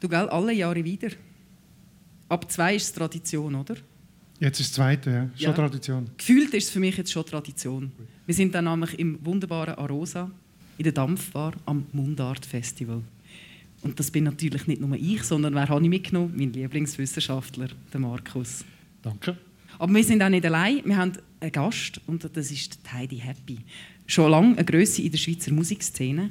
Du, 0.00 0.08
gell, 0.08 0.28
alle 0.28 0.52
Jahre 0.52 0.84
wieder. 0.84 1.08
Ab 2.28 2.50
zwei 2.50 2.76
ist 2.76 2.84
es 2.84 2.92
Tradition, 2.92 3.54
oder? 3.54 3.76
Jetzt 4.38 4.60
ist 4.60 4.70
das 4.70 4.74
zweite, 4.74 5.10
ja. 5.10 5.30
Schon 5.34 5.38
Ja. 5.38 5.52
Tradition. 5.52 6.10
Gefühlt 6.16 6.52
ist 6.52 6.64
es 6.64 6.70
für 6.70 6.80
mich 6.80 6.96
jetzt 6.96 7.10
schon 7.12 7.24
Tradition. 7.24 7.90
Wir 8.26 8.34
sind 8.34 8.54
dann 8.54 8.64
nämlich 8.66 8.98
im 8.98 9.18
wunderbaren 9.24 9.76
Arosa, 9.76 10.30
in 10.76 10.84
der 10.84 10.92
Dampfbar, 10.92 11.54
am 11.64 11.86
Mundart 11.92 12.44
Festival. 12.44 13.02
Und 13.82 13.98
das 13.98 14.10
bin 14.10 14.24
natürlich 14.24 14.66
nicht 14.66 14.80
nur 14.80 14.94
ich, 14.96 15.22
sondern 15.22 15.54
wer 15.54 15.68
habe 15.68 15.82
ich 15.82 15.88
mitgenommen? 15.88 16.34
Mein 16.36 16.52
Lieblingswissenschaftler, 16.52 17.68
der 17.92 18.00
Markus. 18.00 18.64
Danke. 19.02 19.38
Aber 19.78 19.94
wir 19.94 20.04
sind 20.04 20.22
auch 20.22 20.28
nicht 20.28 20.44
allein. 20.44 20.82
Wir 20.84 20.96
haben 20.96 21.12
einen 21.40 21.52
Gast 21.52 22.00
und 22.06 22.28
das 22.36 22.50
ist 22.50 22.78
Heidi 22.92 23.18
Happy. 23.18 23.58
Schon 24.06 24.30
lange 24.30 24.56
eine 24.56 24.64
Grösse 24.64 25.02
in 25.02 25.10
der 25.10 25.18
Schweizer 25.18 25.52
Musikszene. 25.52 26.30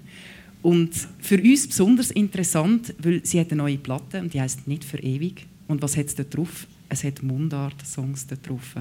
Und 0.66 0.96
für 1.20 1.40
uns 1.40 1.68
besonders 1.68 2.10
interessant, 2.10 2.96
weil 2.98 3.24
sie 3.24 3.40
hat 3.40 3.52
eine 3.52 3.62
neue 3.62 3.78
Platte 3.78 4.20
und 4.20 4.34
die 4.34 4.42
heißt 4.42 4.68
«Nicht 4.68 4.84
für 4.84 4.98
ewig». 4.98 5.46
Und 5.68 5.84
was 5.84 5.96
hat 5.96 6.08
es 6.08 6.16
dort 6.16 6.36
drauf? 6.36 6.66
Es 6.90 7.04
hat 7.04 7.22
Mundart-Songs 7.22 8.26
dort 8.26 8.50
drauf. 8.50 8.74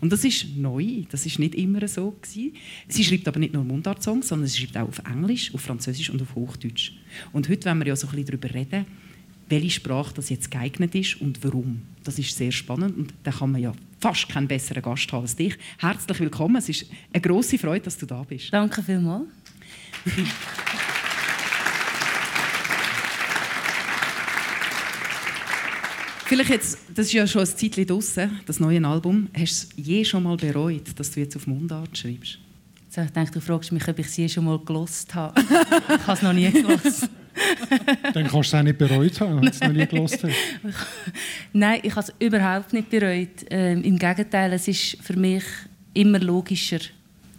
Und 0.00 0.12
das 0.12 0.22
ist 0.22 0.56
neu, 0.56 1.02
das 1.10 1.26
ist 1.26 1.40
nicht 1.40 1.56
immer 1.56 1.88
so 1.88 2.12
gewesen. 2.12 2.54
Sie 2.86 3.02
schreibt 3.02 3.26
aber 3.26 3.40
nicht 3.40 3.52
nur 3.52 3.64
Mundart-Songs, 3.64 4.28
sondern 4.28 4.46
sie 4.46 4.60
schreibt 4.60 4.76
auch 4.76 4.86
auf 4.86 5.02
Englisch, 5.10 5.52
auf 5.52 5.62
Französisch 5.62 6.08
und 6.08 6.22
auf 6.22 6.36
Hochdeutsch. 6.36 6.92
Und 7.32 7.48
heute 7.48 7.68
wollen 7.68 7.80
wir 7.80 7.88
ja 7.88 7.96
so 7.96 8.06
ein 8.06 8.14
bisschen 8.14 8.26
darüber 8.26 8.54
reden, 8.54 8.86
welche 9.48 9.70
Sprache 9.70 10.14
das 10.14 10.28
jetzt 10.28 10.52
geeignet 10.52 10.94
ist 10.94 11.20
und 11.20 11.42
warum. 11.42 11.82
Das 12.04 12.16
ist 12.16 12.36
sehr 12.36 12.52
spannend 12.52 12.96
und 12.96 13.14
da 13.24 13.32
kann 13.32 13.50
man 13.50 13.60
ja 13.60 13.72
fast 13.98 14.28
keinen 14.28 14.46
besseren 14.46 14.84
Gast 14.84 15.12
haben 15.12 15.22
als 15.22 15.34
dich. 15.34 15.58
Herzlich 15.78 16.20
willkommen, 16.20 16.56
es 16.56 16.68
ist 16.68 16.86
eine 17.12 17.20
große 17.20 17.58
Freude, 17.58 17.86
dass 17.86 17.98
du 17.98 18.06
da 18.06 18.22
bist. 18.22 18.52
Danke 18.52 18.84
vielmals. 18.84 19.26
Vielleicht 26.26 26.50
jetzt, 26.50 26.78
das 26.94 27.06
ist 27.06 27.12
ja 27.12 27.26
schon 27.26 27.42
ein 27.42 27.46
Zeitchen 27.46 27.86
draussen, 27.86 28.40
das 28.46 28.60
neue 28.60 28.84
Album. 28.86 29.28
Hast 29.36 29.74
du 29.74 29.80
es 29.80 29.86
je 29.86 30.04
schon 30.04 30.22
mal 30.22 30.36
bereut, 30.36 30.98
dass 30.98 31.10
du 31.10 31.20
jetzt 31.20 31.36
auf 31.36 31.46
Mundart 31.46 31.96
schreibst? 31.96 32.38
So, 32.90 33.02
ich 33.02 33.10
denke, 33.10 33.32
du 33.32 33.40
fragst 33.40 33.72
mich, 33.72 33.86
ob 33.88 33.98
ich 33.98 34.10
sie 34.10 34.28
schon 34.28 34.44
mal 34.44 34.58
gelost 34.58 35.14
habe. 35.14 35.40
ich 35.40 36.06
habe 36.06 36.12
es 36.12 36.22
noch 36.22 36.32
nie 36.32 36.50
gelost. 36.50 37.08
Dann 38.12 38.28
kannst 38.28 38.34
du 38.34 38.38
es 38.40 38.54
auch 38.54 38.62
nicht 38.62 38.78
bereut 38.78 39.20
haben, 39.20 39.36
wenn 39.36 39.42
du 39.42 39.50
es 39.50 39.60
noch 39.60 39.72
nie 39.72 39.86
gelost 39.86 40.22
hast. 40.22 40.34
Nein, 41.52 41.80
ich 41.82 41.94
habe 41.96 42.06
es 42.06 42.14
überhaupt 42.18 42.72
nicht 42.72 42.88
bereut. 42.90 43.46
Ähm, 43.50 43.82
Im 43.82 43.98
Gegenteil, 43.98 44.52
es 44.52 44.68
ist 44.68 44.96
für 45.02 45.16
mich 45.16 45.44
immer 45.92 46.20
logischer. 46.20 46.80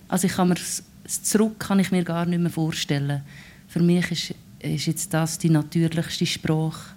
Also 0.07 0.27
ich 0.27 0.33
kann 0.33 0.49
mir 0.49 0.55
das 0.55 0.83
das 1.05 1.21
Zurück 1.21 1.59
kann 1.59 1.79
ich 1.79 1.91
mir 1.91 2.03
gar 2.03 2.25
nicht 2.25 2.39
mehr 2.39 2.49
vorstellen. 2.49 3.21
Für 3.67 3.79
mich 3.79 4.11
ist, 4.11 4.33
ist 4.59 4.88
jetzt 4.88 5.13
das 5.13 5.38
die 5.38 5.49
natürlichste 5.49 6.25
Sprache. 6.25 6.94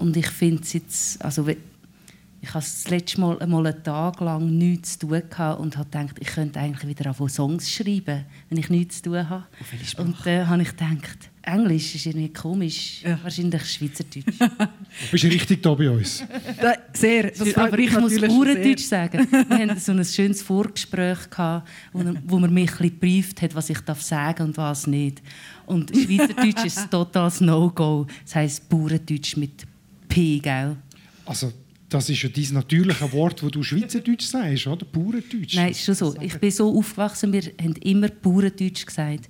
Und 0.00 0.16
ich 0.16 0.28
finde 0.28 0.62
es 0.62 0.72
jetzt, 0.72 1.22
also 1.24 1.46
ich 1.46 2.48
habe 2.48 2.64
das 2.64 2.88
letzte 2.88 3.20
Mal 3.20 3.38
einmal 3.40 3.66
einen 3.66 3.84
Tag 3.84 4.18
lang 4.20 4.56
nichts 4.56 4.98
zu 4.98 5.06
tun 5.08 5.22
gehabt 5.28 5.60
und 5.60 5.76
habe 5.76 5.90
gedacht, 5.90 6.16
ich 6.18 6.28
könnte 6.28 6.58
eigentlich 6.58 6.88
wieder 6.88 7.10
anfangen 7.10 7.28
Songs 7.28 7.70
schreiben, 7.70 8.24
wenn 8.48 8.58
ich 8.58 8.70
nichts 8.70 9.02
zu 9.02 9.10
tun 9.10 9.28
habe. 9.28 9.44
Auf? 9.60 9.98
Und 9.98 10.16
dann 10.24 10.48
habe 10.48 10.62
ich 10.62 10.70
gedacht, 10.70 11.18
Englisch 11.42 11.94
ist 11.94 12.06
irgendwie 12.06 12.32
komisch, 12.32 13.02
Ja. 13.02 13.18
wahrscheinlich 13.22 13.62
Schweizerdeutsch. 13.64 14.38
Du 14.38 15.10
bist 15.12 15.24
richtig 15.24 15.62
da 15.62 15.74
bei 15.74 15.90
uns. 15.90 16.24
Da, 16.60 16.74
sehr. 16.94 17.30
Das 17.30 17.54
Aber 17.56 17.78
ich 17.78 17.92
muss 17.92 18.14
sehr. 18.14 18.78
sagen. 18.78 19.26
Wir 19.30 19.58
hatten 19.68 19.78
so 19.78 19.92
ein 19.92 20.04
schönes 20.04 20.42
Vorgespräch, 20.42 21.28
gehabt, 21.30 21.68
wo, 21.92 22.02
wo 22.26 22.38
man 22.38 22.52
mich 22.52 22.70
ein 22.70 22.76
bisschen 22.76 22.90
gebrieft 23.00 23.42
hat, 23.42 23.54
was 23.54 23.68
ich 23.70 23.80
darf 23.80 24.02
sagen 24.02 24.44
und 24.44 24.56
was 24.56 24.86
nicht. 24.86 25.22
Und 25.66 25.90
Schweizerdeutsch 25.94 26.64
ist 26.64 26.78
ein 26.78 26.90
totales 26.90 27.40
No-Go. 27.40 28.06
Das 28.24 28.34
heisst 28.34 28.68
Bauerndeutsch 28.68 29.36
mit 29.36 29.66
P, 30.10 30.38
gell? 30.40 30.76
Also, 31.24 31.52
das 31.88 32.08
ist 32.10 32.22
ja 32.22 32.28
dein 32.28 32.54
natürliche 32.54 33.12
Wort, 33.12 33.42
das 33.42 33.50
du 33.50 33.62
Schweizerdeutsch 33.62 34.26
sagst, 34.26 34.66
oder? 34.66 34.84
Bauerndeutsch. 34.84 35.56
Nein, 35.56 35.70
ist 35.70 35.84
schon 35.84 35.94
so. 35.94 36.14
Ich 36.20 36.38
bin 36.38 36.50
so 36.50 36.76
aufgewachsen, 36.76 37.32
wir 37.32 37.42
haben 37.60 37.74
immer 37.76 38.08
Bauerndeutsch 38.08 38.86
gesagt. 38.86 39.28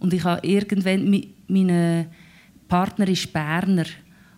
Und 0.00 0.12
ich 0.12 0.24
habe 0.24 0.46
irgendwann, 0.46 1.08
mein 1.48 2.06
Partner 2.68 3.08
ist 3.08 3.32
Berner 3.32 3.86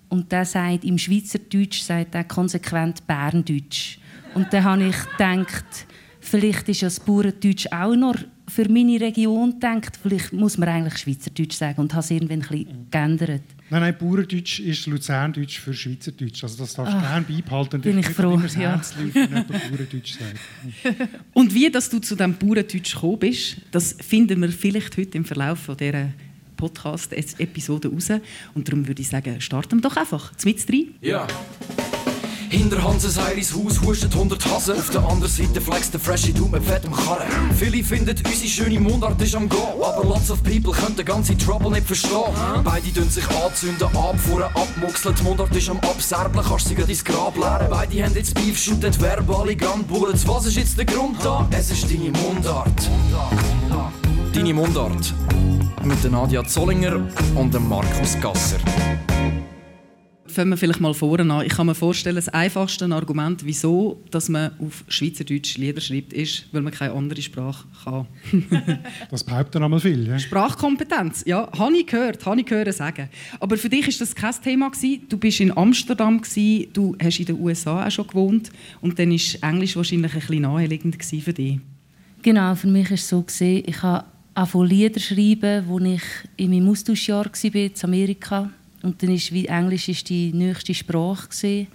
und 0.08 0.30
der 0.30 0.44
sagt, 0.44 0.84
im 0.84 0.98
Schweizerdeutsch 0.98 1.82
sagt 1.82 2.14
er 2.14 2.24
konsequent 2.24 3.06
Berndeutsch. 3.06 3.98
Und 4.34 4.52
dann 4.52 4.64
habe 4.64 4.84
ich 4.86 4.96
gedacht, 5.12 5.86
vielleicht 6.20 6.68
ist 6.68 6.82
ja 6.82 6.88
das 6.88 7.00
Bauerndeutsch 7.00 7.66
auch 7.72 7.96
noch 7.96 8.16
für 8.48 8.68
meine 8.68 9.00
Region 9.00 9.52
gedacht. 9.52 9.98
Vielleicht 10.00 10.32
muss 10.32 10.58
man 10.58 10.68
eigentlich 10.68 10.98
Schweizerdeutsch 10.98 11.56
sagen 11.56 11.80
und 11.80 11.92
habe 11.94 12.04
es 12.04 12.10
irgendwann 12.10 12.42
ein 12.42 12.48
bisschen 12.48 12.90
geändert. 12.90 13.42
Nein, 13.68 13.80
nein, 13.80 13.96
Bauerndeutsch 13.98 14.60
ist 14.60 14.86
Luzerndeutsch 14.86 15.58
für 15.58 15.74
Schweizerdeutsch. 15.74 16.42
Also 16.44 16.58
das 16.58 16.74
darfst 16.74 16.94
du 16.94 17.00
gerne 17.00 17.24
beibehalten. 17.28 17.76
Ah, 17.76 17.78
bin 17.78 17.98
ich 17.98 18.06
Nicht 18.06 18.16
froh, 18.16 18.34
immer 18.34 18.42
das 18.44 18.54
ja. 18.54 18.80
Wenn 18.96 19.12
Bauerndeutsch 19.46 20.18
sagt. 20.18 21.10
Und 21.32 21.52
wie 21.52 21.70
dass 21.70 21.90
du 21.90 21.98
zu 21.98 22.14
diesem 22.14 22.34
Bauerndeutsch 22.34 22.94
gekommen 22.94 23.18
bist, 23.18 23.56
das 23.72 23.96
finden 24.00 24.40
wir 24.40 24.50
vielleicht 24.50 24.96
heute 24.96 25.18
im 25.18 25.24
Verlauf 25.24 25.58
von 25.58 25.76
dieser 25.76 26.10
Podcast-Episode 26.56 27.88
raus. 27.88 28.10
Und 28.54 28.68
darum 28.68 28.86
würde 28.86 29.02
ich 29.02 29.08
sagen, 29.08 29.40
starten 29.40 29.78
wir 29.78 29.82
doch 29.82 29.96
einfach. 29.96 30.32
Mit 30.44 30.68
rein. 30.70 30.94
Ja. 31.00 31.26
Hinter 32.48 32.82
Hanses 32.82 33.18
Heiris 33.18 33.52
Haus 33.52 33.80
hustet 33.80 34.14
100 34.14 34.44
Hasen. 34.46 34.76
Auf 34.76 34.90
der 34.90 35.02
anderen 35.02 35.32
Seite 35.32 35.60
flext 35.60 35.92
der 35.92 36.00
Freshy 36.00 36.32
Du 36.32 36.46
mit 36.46 36.62
fettem 36.62 36.92
Karren. 36.92 37.26
Viele 37.58 37.82
finden, 37.82 38.14
unsere 38.24 38.48
schöne 38.48 38.78
Mundart 38.78 39.20
ist 39.20 39.34
am 39.34 39.48
Go. 39.48 39.84
Aber 39.84 40.04
lots 40.06 40.30
of 40.30 40.42
people 40.42 40.72
können 40.72 40.96
den 40.96 41.04
ganzen 41.04 41.36
Trouble 41.38 41.70
nicht 41.70 41.86
verstehen. 41.86 42.12
Beide 42.62 42.92
tun 42.92 43.10
sich 43.10 43.28
anzünden, 43.30 43.88
abfuhren, 43.96 44.44
abmuxeln. 44.54 45.14
Die 45.16 45.22
Mundart 45.24 45.54
ist 45.56 45.68
am 45.68 45.78
Abserblen, 45.80 46.44
kannst 46.44 46.68
sie 46.68 46.74
grad 46.74 46.88
ins 46.88 47.04
Grab 47.04 47.36
leeren. 47.36 47.66
Beide 47.68 48.04
haben 48.04 48.14
jetzt 48.14 48.34
Beef, 48.34 48.58
shooten 48.58 49.00
verbale 49.00 49.56
Gunbullets. 49.56 50.26
Was 50.28 50.46
ist 50.46 50.56
jetzt 50.56 50.78
der 50.78 50.84
Grund 50.84 51.16
da? 51.24 51.48
Es 51.50 51.70
ist 51.70 51.90
deine 51.90 52.10
Mundart. 52.10 52.90
Deine 54.32 54.54
Mundart. 54.54 55.14
Mit 55.82 56.10
Nadia 56.10 56.44
Zollinger 56.44 57.08
und 57.34 57.68
Markus 57.68 58.16
Gasser. 58.20 58.58
Fangen 60.36 60.50
wir 60.50 60.58
vielleicht 60.58 60.80
mal 60.80 60.92
vorne 60.92 61.32
an. 61.32 61.46
Ich 61.46 61.54
kann 61.54 61.64
mir 61.64 61.74
vorstellen, 61.74 62.16
das 62.16 62.28
einfachste 62.28 62.84
Argument, 62.84 63.42
wieso 63.46 64.02
dass 64.10 64.28
man 64.28 64.50
auf 64.58 64.84
Schweizerdeutsch 64.86 65.56
Lieder 65.56 65.80
schreibt, 65.80 66.12
ist, 66.12 66.44
weil 66.52 66.60
man 66.60 66.74
keine 66.74 66.92
andere 66.92 67.22
Sprache 67.22 67.64
kann. 67.82 68.06
Das 69.10 69.24
behaupten 69.24 69.62
einmal 69.62 69.80
viel. 69.80 70.06
Ja? 70.06 70.18
Sprachkompetenz, 70.18 71.22
ja, 71.24 71.48
habe 71.58 71.74
ich 71.74 71.86
gehört, 71.86 72.26
habe 72.26 72.38
ich 72.38 72.44
gehört 72.44 72.70
sagen. 72.74 73.08
Aber 73.40 73.56
für 73.56 73.70
dich 73.70 73.88
ist 73.88 74.02
das 74.02 74.14
kein 74.14 74.34
Thema 74.44 74.68
gewesen. 74.68 75.06
Du 75.08 75.16
bist 75.16 75.40
in 75.40 75.56
Amsterdam 75.56 76.20
gewesen, 76.20 76.66
du 76.74 76.94
hast 77.02 77.18
in 77.18 77.24
den 77.24 77.40
USA 77.40 77.86
auch 77.86 77.90
schon 77.90 78.06
gewohnt 78.06 78.50
und 78.82 78.98
dann 78.98 79.12
ist 79.12 79.42
Englisch 79.42 79.74
wahrscheinlich 79.74 80.12
ein 80.12 80.20
bisschen 80.20 80.42
naheliegend 80.42 80.98
gewesen 80.98 81.22
für 81.22 81.32
dich. 81.32 81.60
Genau, 82.20 82.54
für 82.56 82.66
mich 82.66 82.90
war 82.90 82.94
es 82.94 83.08
so, 83.08 83.22
gewesen, 83.22 83.62
ich 83.66 83.82
habe 83.82 84.04
angefangen 84.34 84.66
Lieder 84.66 85.00
schreiben, 85.00 85.64
als 85.66 85.82
ich 85.82 86.02
in 86.36 86.50
meinem 86.50 86.68
Austauschjahr 86.68 87.24
war 87.24 87.54
in 87.54 87.72
Amerika. 87.82 88.50
Und 88.86 89.02
dann 89.02 89.10
ist 89.10 89.32
wie 89.32 89.46
Englisch 89.46 89.88
ist 89.88 90.08
die 90.08 90.32
nächste 90.32 90.72
Sprache. 90.72 91.26
Gewesen. 91.26 91.66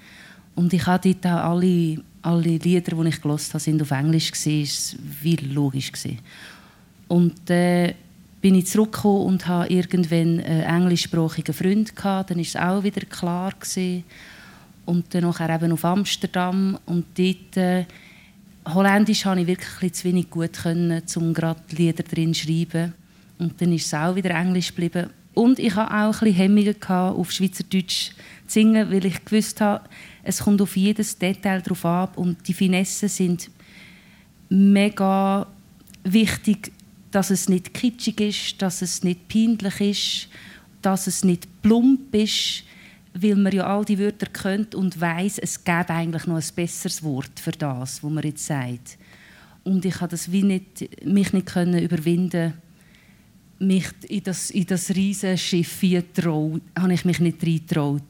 Und 0.55 0.71
ich 0.71 0.87
habe 0.87 1.13
dort 1.13 1.25
alle, 1.25 2.01
alle 2.21 2.57
Lieder, 2.57 2.95
die 2.95 3.09
ich 3.09 3.21
gelesen 3.21 3.49
habe, 3.49 3.59
sind 3.59 3.81
auf 3.81 3.91
Englisch. 3.91 4.31
Das 4.31 4.45
war 4.45 5.03
wie 5.21 5.35
logisch. 5.35 5.91
Gewesen. 5.91 6.19
Und 7.09 7.33
dann 7.47 7.57
äh, 7.57 7.95
bin 8.39 8.55
ich 8.55 8.67
zurückgekommen 8.67 9.25
und 9.25 9.45
hatte 9.45 9.73
irgendwann 9.73 10.39
einen 10.39 10.83
englischsprachigen 10.83 11.53
Freund. 11.53 11.93
Gehabt. 11.93 12.29
Dann 12.29 12.37
war 12.37 12.43
es 12.43 12.55
auch 12.55 12.81
wieder 12.81 13.01
klar. 13.01 13.51
Gewesen. 13.59 14.05
Und 14.85 15.13
dann 15.13 15.23
nachher 15.23 15.53
eben 15.53 15.73
auf 15.73 15.83
Amsterdam. 15.83 16.79
Und 16.85 17.07
dort... 17.17 17.57
Äh, 17.57 17.85
Holländisch 18.73 19.23
konnte 19.23 19.41
ich 19.41 19.47
wirklich 19.47 19.93
zu 19.93 20.03
wenig 20.03 20.29
gut, 20.29 20.53
können, 20.53 21.01
um 21.15 21.33
gerade 21.33 21.59
Lieder 21.71 22.03
drin 22.03 22.31
zu 22.31 22.45
schreiben. 22.45 22.93
Und 23.39 23.59
dann 23.59 23.73
ist 23.73 23.87
es 23.87 23.93
auch 23.95 24.15
wieder 24.15 24.29
Englisch 24.29 24.67
geblieben. 24.67 25.09
Und 25.33 25.59
ich 25.59 25.75
hatte 25.75 25.93
auch 25.93 26.21
ein 26.21 26.33
bisschen 26.33 26.33
Hemmungen, 26.33 26.75
auf 26.87 27.31
Schweizerdeutsch 27.31 28.09
zu 28.09 28.13
singen, 28.47 28.91
weil 28.91 29.05
ich 29.05 29.23
gewusst 29.23 29.61
habe, 29.61 29.83
es 30.23 30.39
kommt 30.39 30.61
auf 30.61 30.75
jedes 30.75 31.17
Detail 31.17 31.61
drauf 31.61 31.85
ab 31.85 32.17
und 32.17 32.47
die 32.47 32.53
Finessen 32.53 33.09
sind 33.09 33.49
mega 34.49 35.47
wichtig, 36.03 36.71
dass 37.11 37.29
es 37.29 37.49
nicht 37.49 37.73
kitschig 37.73 38.19
ist, 38.19 38.61
dass 38.61 38.81
es 38.81 39.03
nicht 39.03 39.27
peinlich 39.27 39.81
ist, 39.81 40.27
dass 40.81 41.07
es 41.07 41.23
nicht 41.23 41.61
plump 41.61 42.13
ist, 42.13 42.63
weil 43.13 43.35
man 43.35 43.51
ja 43.51 43.65
all 43.65 43.85
die 43.85 43.99
Wörter 43.99 44.27
kennt 44.27 44.75
und 44.75 44.99
weiß, 44.99 45.39
es 45.39 45.63
gäbe 45.63 45.89
eigentlich 45.89 46.27
noch 46.27 46.37
ein 46.37 46.55
besseres 46.55 47.03
Wort 47.03 47.39
für 47.39 47.51
das, 47.51 48.03
was 48.03 48.11
man 48.11 48.23
jetzt 48.23 48.45
sagt. 48.45 48.97
Und 49.63 49.85
ich 49.85 49.95
habe 50.01 50.11
das 50.11 50.31
wie 50.31 50.43
nicht, 50.43 51.05
mich 51.05 51.33
nicht 51.33 51.47
können 51.47 51.83
überwinden, 51.83 52.53
mich 53.61 53.85
in 54.07 54.23
das, 54.23 54.49
in 54.51 54.65
das 54.65 54.89
riesige 54.89 55.37
Schiff 55.37 55.81
habe 55.83 56.93
ich 56.93 57.05
mich 57.05 57.19
nicht 57.19 57.43
reingetraut 57.43 58.01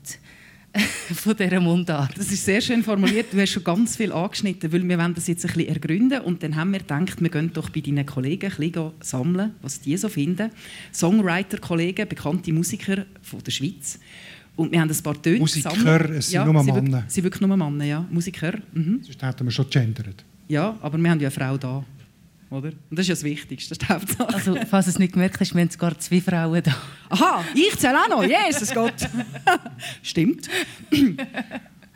von 1.14 1.36
dieser 1.36 1.60
Mundart. 1.60 2.18
Das 2.18 2.32
ist 2.32 2.46
sehr 2.46 2.62
schön 2.62 2.84
formuliert. 2.84 3.28
Du 3.32 3.40
hast 3.40 3.50
schon 3.50 3.64
ganz 3.64 3.98
viel 3.98 4.12
angeschnitten, 4.12 4.72
weil 4.72 4.88
wir 4.88 4.98
wollen 4.98 5.14
das 5.14 5.28
jetzt 5.28 5.46
ein 5.46 5.54
bisschen 5.54 5.68
ergründen 5.68 6.22
und 6.22 6.42
dann 6.44 6.56
haben 6.56 6.72
wir 6.72 6.80
gedacht, 6.80 7.22
wir 7.22 7.30
gehen 7.30 7.52
doch 7.54 7.70
bei 7.70 7.82
deinen 7.82 8.06
Kollegen 8.06 8.52
ein 8.52 8.58
bisschen 8.58 8.92
sammeln, 9.02 9.52
was 9.62 9.82
die 9.82 9.98
so 9.98 10.08
finden. 10.08 10.50
Songwriter-Kollegen, 10.94 12.08
bekannte 12.08 12.54
Musiker 12.54 13.06
von 13.22 13.44
der 13.44 13.52
Schweiz. 13.52 14.00
Und 14.56 14.72
wir 14.72 14.82
haben 14.82 14.90
ein 14.90 15.04
paar 15.04 15.22
Töne 15.22 15.40
Musiker, 15.40 16.10
es 16.12 16.28
sind 16.28 16.34
ja, 16.34 16.46
nur 16.46 16.64
sie 16.64 16.72
Männer. 16.72 17.04
Sie 17.08 17.16
sind 17.16 17.24
wirklich 17.26 17.42
nur 17.42 17.58
Männer, 17.58 17.86
ja. 17.86 18.06
Musiker. 18.10 18.54
Mhm. 18.74 19.02
Sonst 19.04 19.22
hätten 19.22 19.46
wir 19.46 19.52
schon 19.52 19.70
gendert. 19.70 20.24
Ja, 20.48 20.78
aber 20.82 20.98
wir 20.98 21.10
haben 21.10 21.20
ja 21.20 21.30
eine 21.30 21.32
Frau 21.32 21.58
da. 21.58 21.84
Oder? 22.52 22.68
Und 22.90 23.00
das 23.00 23.06
ist 23.06 23.08
ja 23.08 23.16
das 23.16 23.24
Wichtigste, 23.24 23.76
das 23.76 23.90
Hauptsache. 23.90 24.34
Also, 24.34 24.56
falls 24.70 24.86
du 24.86 24.92
es 24.92 25.00
nicht 25.00 25.14
gemerkt 25.14 25.40
hast, 25.40 25.56
wir 25.56 25.62
haben 25.62 25.70
sogar 25.70 25.98
zwei 25.98 26.20
Frauen 26.20 26.62
da. 26.62 26.76
Aha, 27.10 27.46
ich 27.56 27.78
zähle 27.78 27.98
auch 27.98 28.10
noch. 28.10 28.24
Jesus 28.24 28.74
Gott. 28.74 28.94
Stimmt. 30.04 30.50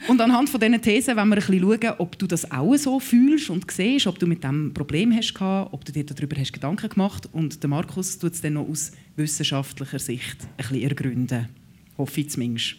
Und 0.08 0.22
anhand 0.22 0.50
von 0.50 0.60
diesen 0.62 0.82
Thesen 0.82 1.18
wollen 1.18 1.28
wir 1.28 1.36
ein 1.36 1.46
bisschen 1.46 1.60
schauen, 1.60 1.96
ob 1.98 2.18
du 2.18 2.26
das 2.26 2.50
auch 2.50 2.74
so 2.78 3.02
fühlst 3.02 3.50
und 3.50 3.70
siehst, 3.70 4.08
ob 4.08 4.18
du 4.18 4.28
mit 4.28 4.46
dem 4.46 4.74
Problem 4.74 5.14
hast 5.14 5.36
ob 5.42 5.84
du 5.84 5.92
dir 5.92 6.06
darüber 6.06 6.40
hast 6.40 6.54
Gedanken 6.54 6.90
gemacht 6.90 7.28
Und 7.34 7.62
der 7.62 7.70
Markus 7.70 8.18
tut 8.18 8.34
es 8.34 8.42
dann 8.42 8.54
noch 8.54 8.70
aus 8.70 8.94
wissenschaftlicher 9.18 10.00
Sicht 10.00 10.38
ein 10.42 10.56
bisschen 10.58 10.84
ergründen. 10.84 11.50
Hoffe 11.98 12.22
ich 12.22 12.30
zumindest. 12.30 12.76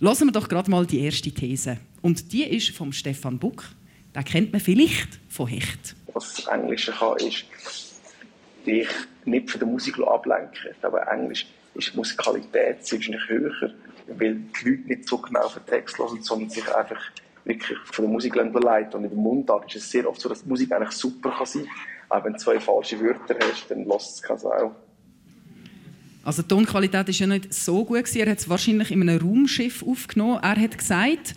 Lassen 0.00 0.28
wir 0.28 0.32
doch 0.32 0.48
gerade 0.48 0.70
mal 0.70 0.84
die 0.84 1.00
erste 1.00 1.30
These. 1.30 1.78
Und 2.02 2.30
die 2.32 2.44
ist 2.44 2.70
vom 2.70 2.92
Stefan 2.92 3.38
Buck. 3.38 3.70
Den 4.14 4.24
kennt 4.24 4.52
man 4.52 4.60
vielleicht 4.60 5.18
von 5.28 5.46
Hecht. 5.46 5.94
Was 6.14 6.34
das 6.34 6.46
Englische 6.46 6.92
kann, 6.92 7.16
ist, 7.18 7.44
dich 8.66 8.88
nicht 9.24 9.50
von 9.50 9.58
der 9.58 9.68
Musik 9.68 9.98
ablenken. 9.98 10.74
Glaube, 10.80 11.00
Englisch 11.10 11.46
ist 11.74 11.92
die 11.92 11.96
Musikalität 11.96 12.84
ziemlich 12.84 13.20
höher, 13.28 13.72
weil 14.06 14.34
die 14.34 14.68
Leute 14.68 14.88
nicht 14.88 15.08
so 15.08 15.18
genau 15.18 15.40
auf 15.40 15.54
den 15.54 15.66
Text 15.66 15.98
hören, 15.98 16.22
sondern 16.22 16.50
sich 16.50 16.74
einfach 16.74 17.00
wirklich 17.44 17.78
von 17.84 18.04
der 18.04 18.12
Musik 18.12 18.34
leiten. 18.34 18.94
Und 18.94 19.04
in 19.04 19.10
der 19.10 19.18
Mundart 19.18 19.74
ist 19.74 19.82
es 19.82 19.90
sehr 19.90 20.08
oft 20.08 20.20
so, 20.20 20.28
dass 20.28 20.42
die 20.42 20.48
Musik 20.48 20.72
eigentlich 20.72 20.92
super 20.92 21.30
kann 21.30 21.46
sein 21.46 21.64
kann. 21.64 22.18
Auch 22.18 22.24
wenn 22.24 22.32
du 22.32 22.38
zwei 22.38 22.58
falsche 22.58 23.00
Wörter 23.00 23.36
hast, 23.40 23.70
dann 23.70 23.84
lässt 23.84 24.16
es 24.16 24.22
keine 24.22 24.38
Sau. 24.38 24.74
Also 26.22 26.42
die 26.42 26.48
Tonqualität 26.48 27.08
ist 27.08 27.20
ja 27.20 27.26
nicht 27.26 27.54
so 27.54 27.84
gut. 27.84 28.14
Er 28.14 28.30
hat 28.30 28.38
es 28.38 28.48
wahrscheinlich 28.48 28.90
in 28.90 29.08
einem 29.08 29.20
Raumschiff 29.20 29.82
aufgenommen. 29.82 30.40
Er 30.42 30.60
hat 30.60 30.76
gesagt, 30.76 31.34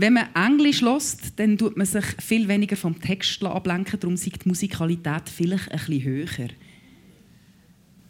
wenn 0.00 0.14
man 0.14 0.34
Englisch 0.34 0.80
lässt, 0.80 1.38
dann 1.38 1.58
tut 1.58 1.76
man 1.76 1.86
sich 1.86 2.04
viel 2.18 2.48
weniger 2.48 2.76
vom 2.76 2.98
Text 3.00 3.42
ablenken. 3.44 4.00
Darum 4.00 4.14
ist 4.14 4.26
die 4.26 4.48
Musikalität 4.48 5.28
vielleicht 5.28 5.70
ein 5.70 5.78
bisschen 5.78 6.02
höher. 6.04 6.48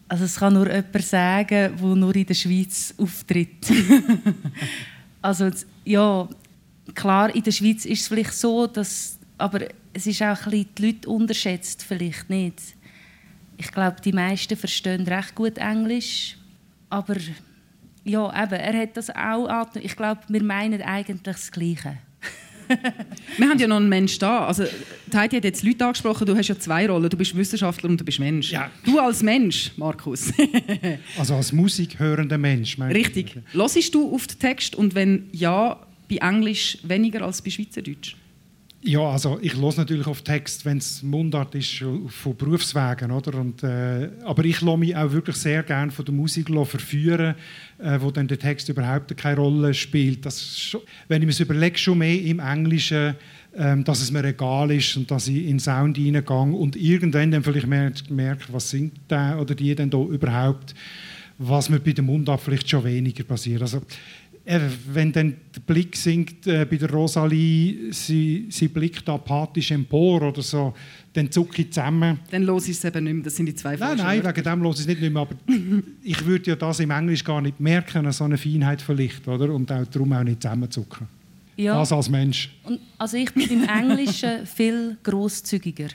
Also 0.08 0.24
es 0.24 0.36
kann 0.36 0.54
nur 0.54 0.66
jemand 0.66 1.04
sagen, 1.04 1.48
der 1.48 1.96
nur 1.96 2.14
in 2.14 2.26
der 2.26 2.34
Schweiz 2.34 2.94
auftritt. 2.96 3.72
also 5.22 5.50
ja, 5.84 6.28
klar, 6.94 7.34
in 7.34 7.42
der 7.42 7.52
Schweiz 7.52 7.84
ist 7.84 8.02
es 8.02 8.08
vielleicht 8.08 8.34
so, 8.34 8.66
dass, 8.66 9.18
aber 9.38 9.66
es 9.92 10.06
ist 10.06 10.22
auch 10.22 10.46
ein 10.46 10.50
bisschen 10.50 10.68
die 10.76 10.86
Leute 10.86 11.08
unterschätzt, 11.08 11.82
vielleicht 11.82 12.30
nicht. 12.30 12.60
Ich 13.56 13.70
glaube, 13.70 14.00
die 14.00 14.12
meisten 14.12 14.56
verstehen 14.56 15.06
recht 15.06 15.34
gut 15.34 15.58
Englisch, 15.58 16.36
aber 16.88 17.16
ja, 18.04 18.42
eben, 18.42 18.52
er 18.52 18.82
hat 18.82 18.96
das 18.96 19.10
auch 19.10 19.46
angenommen. 19.46 19.82
Ich 19.82 19.96
glaube, 19.96 20.20
wir 20.28 20.42
meinen 20.42 20.82
eigentlich 20.82 21.22
das 21.22 21.50
Gleiche. 21.50 21.98
Wir 23.36 23.48
haben 23.48 23.58
ja 23.58 23.66
noch 23.66 23.78
einen 23.78 23.88
Mensch 23.88 24.18
da. 24.18 24.46
Also, 24.46 24.64
Heidi 25.12 25.36
hat 25.36 25.44
jetzt 25.44 25.64
Leute 25.64 25.84
angesprochen, 25.84 26.24
du 26.24 26.36
hast 26.36 26.48
ja 26.48 26.58
zwei 26.58 26.88
Rollen. 26.88 27.10
Du 27.10 27.16
bist 27.16 27.36
Wissenschaftler 27.36 27.90
und 27.90 28.00
du 28.00 28.04
bist 28.04 28.20
Mensch. 28.20 28.52
Ja. 28.52 28.70
Du 28.84 28.98
als 29.00 29.22
Mensch, 29.22 29.72
Markus. 29.76 30.32
Also 31.18 31.34
als 31.34 31.52
musikhörender 31.52 32.38
Mensch. 32.38 32.78
Richtig. 32.78 33.36
Hörst 33.52 33.94
du 33.94 34.14
auf 34.14 34.26
den 34.28 34.38
Text 34.38 34.76
und 34.76 34.94
wenn 34.94 35.28
ja, 35.32 35.78
bei 36.08 36.16
Englisch 36.16 36.78
weniger 36.82 37.22
als 37.22 37.42
bei 37.42 37.50
Schweizerdeutsch? 37.50 38.14
Ja, 38.82 39.10
also 39.10 39.38
ich 39.42 39.54
los 39.56 39.76
natürlich 39.76 40.06
auf 40.06 40.22
Text, 40.22 40.64
wenn 40.64 40.78
es 40.78 41.02
Mundart 41.02 41.54
ist, 41.54 41.84
von 42.08 42.34
Berufswegen, 42.34 43.10
oder? 43.10 43.38
Und, 43.38 43.62
äh, 43.62 44.08
aber 44.24 44.42
ich 44.46 44.62
lasse 44.62 44.78
mich 44.78 44.96
auch 44.96 45.12
wirklich 45.12 45.36
sehr 45.36 45.62
gerne 45.62 45.90
von 45.92 46.06
der 46.06 46.14
Musik 46.14 46.48
verführen, 46.64 47.34
äh, 47.78 47.98
wo 48.00 48.10
dann 48.10 48.26
der 48.26 48.38
Text 48.38 48.70
überhaupt 48.70 49.14
keine 49.18 49.36
Rolle 49.36 49.74
spielt. 49.74 50.24
Das 50.24 50.58
schon, 50.58 50.80
wenn 51.08 51.20
ich 51.20 51.38
mir 51.38 51.44
überlege, 51.44 51.76
schon 51.76 51.98
mehr 51.98 52.22
im 52.22 52.38
Englischen, 52.38 53.16
ähm, 53.54 53.84
dass 53.84 54.00
es 54.00 54.10
mir 54.10 54.24
egal 54.24 54.70
ist 54.70 54.96
und 54.96 55.10
dass 55.10 55.28
ich 55.28 55.46
in 55.46 55.60
Sound 55.60 55.98
hineingehe 55.98 56.32
und 56.34 56.74
irgendwann 56.74 57.32
dann 57.32 57.42
vielleicht 57.42 57.66
mer- 57.66 57.92
merke, 58.08 58.44
was 58.50 58.70
singt 58.70 58.94
der 59.10 59.38
oder 59.38 59.54
die 59.54 59.74
denn 59.74 59.90
da 59.90 59.98
überhaupt, 59.98 60.74
was 61.36 61.68
mir 61.68 61.80
bei 61.80 61.92
der 61.92 62.04
Mundart 62.04 62.40
vielleicht 62.40 62.70
schon 62.70 62.84
weniger 62.84 63.24
passiert. 63.24 63.60
Also, 63.60 63.82
wenn 64.44 65.12
dann 65.12 65.36
der 65.54 65.60
Blick 65.60 65.96
sinkt 65.96 66.46
äh, 66.46 66.64
bei 66.64 66.76
der 66.76 66.90
Rosalie, 66.90 67.92
sie, 67.92 68.46
sie 68.48 68.68
blickt 68.68 69.08
apathisch 69.08 69.70
empor 69.70 70.22
oder 70.22 70.42
so, 70.42 70.74
dann 71.12 71.30
zucke 71.30 71.62
ich 71.62 71.72
zusammen. 71.72 72.18
Dann 72.30 72.42
los 72.44 72.68
ich 72.68 72.76
es 72.76 72.84
eben 72.84 73.04
nicht 73.04 73.14
mehr. 73.14 73.24
Das 73.24 73.36
sind 73.36 73.46
die 73.46 73.54
zwei 73.54 73.76
Nein, 73.76 73.98
nein, 73.98 74.24
wegen 74.24 74.42
dem 74.42 74.62
los 74.62 74.76
ich 74.80 74.88
es 74.88 75.00
nicht 75.00 75.12
mehr, 75.12 75.22
aber 75.22 75.34
ich 76.02 76.24
würde 76.24 76.50
ja 76.50 76.56
das 76.56 76.80
im 76.80 76.90
Englisch 76.90 77.22
gar 77.22 77.40
nicht 77.40 77.60
merken, 77.60 78.10
so 78.12 78.24
eine 78.24 78.38
Feinheit 78.38 78.82
vielleicht, 78.82 79.26
oder? 79.28 79.52
Und 79.52 79.70
auch, 79.70 79.86
darum 79.86 80.12
auch 80.12 80.22
nicht 80.22 80.42
zusammenzucken. 80.42 81.06
Ja. 81.56 81.78
Das 81.78 81.92
als 81.92 82.08
Mensch. 82.08 82.50
Und, 82.64 82.80
also 82.96 83.16
ich 83.16 83.32
bin 83.34 83.48
im 83.50 83.64
Englischen 83.68 84.46
viel 84.46 84.96
großzügiger. 85.02 85.88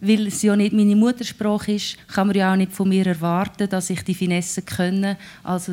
Weil 0.00 0.28
es 0.28 0.42
ja 0.42 0.54
nicht 0.54 0.72
meine 0.72 0.94
Muttersprache 0.94 1.72
ist, 1.72 1.96
kann 2.08 2.28
man 2.28 2.36
ja 2.36 2.52
auch 2.52 2.56
nicht 2.56 2.72
von 2.72 2.88
mir 2.88 3.04
erwarten, 3.06 3.68
dass 3.68 3.90
ich 3.90 4.02
die 4.02 4.14
Finesse 4.14 4.62
kenne. 4.62 5.16
Also 5.42 5.72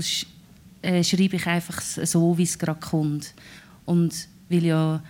äh, 0.86 1.04
schreibe 1.04 1.36
ich 1.36 1.48
einfach 1.48 1.82
so, 1.82 2.38
wie 2.38 2.44
es 2.44 2.58
gerade 2.58 2.80
kommt. 2.80 3.34
Und 3.86 4.28
weil 4.50 4.66
ja 4.66 5.04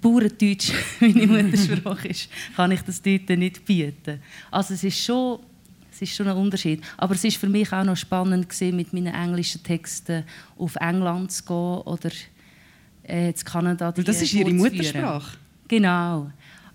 Bauerndeutsch 0.00 0.72
meine 1.00 1.26
Muttersprache 1.26 2.08
ist, 2.08 2.28
kann 2.56 2.72
ich 2.72 2.82
das 2.82 3.00
dort 3.00 3.28
nicht 3.30 3.64
bieten. 3.64 4.20
Also 4.50 4.74
es 4.74 4.82
ist 4.82 4.98
schon, 5.04 5.40
es 5.92 6.02
ist 6.02 6.14
schon 6.16 6.28
ein 6.28 6.36
Unterschied. 6.36 6.82
Aber 6.96 7.14
es 7.14 7.24
ist 7.24 7.36
für 7.36 7.48
mich 7.48 7.72
auch 7.72 7.84
noch 7.84 7.96
spannend 7.96 8.48
gewesen, 8.48 8.76
mit 8.76 8.92
meinen 8.92 9.14
englischen 9.14 9.62
Texten 9.62 10.24
auf 10.58 10.76
England 10.76 11.32
zu 11.32 11.44
gehen 11.44 11.82
oder 11.82 12.10
äh, 13.04 13.28
in 13.28 13.34
Kanada. 13.44 13.92
die 13.92 14.04
das 14.04 14.22
ist 14.22 14.32
ihre. 14.32 14.50
Muttersprache. 14.50 15.36
Genau. 15.68 16.30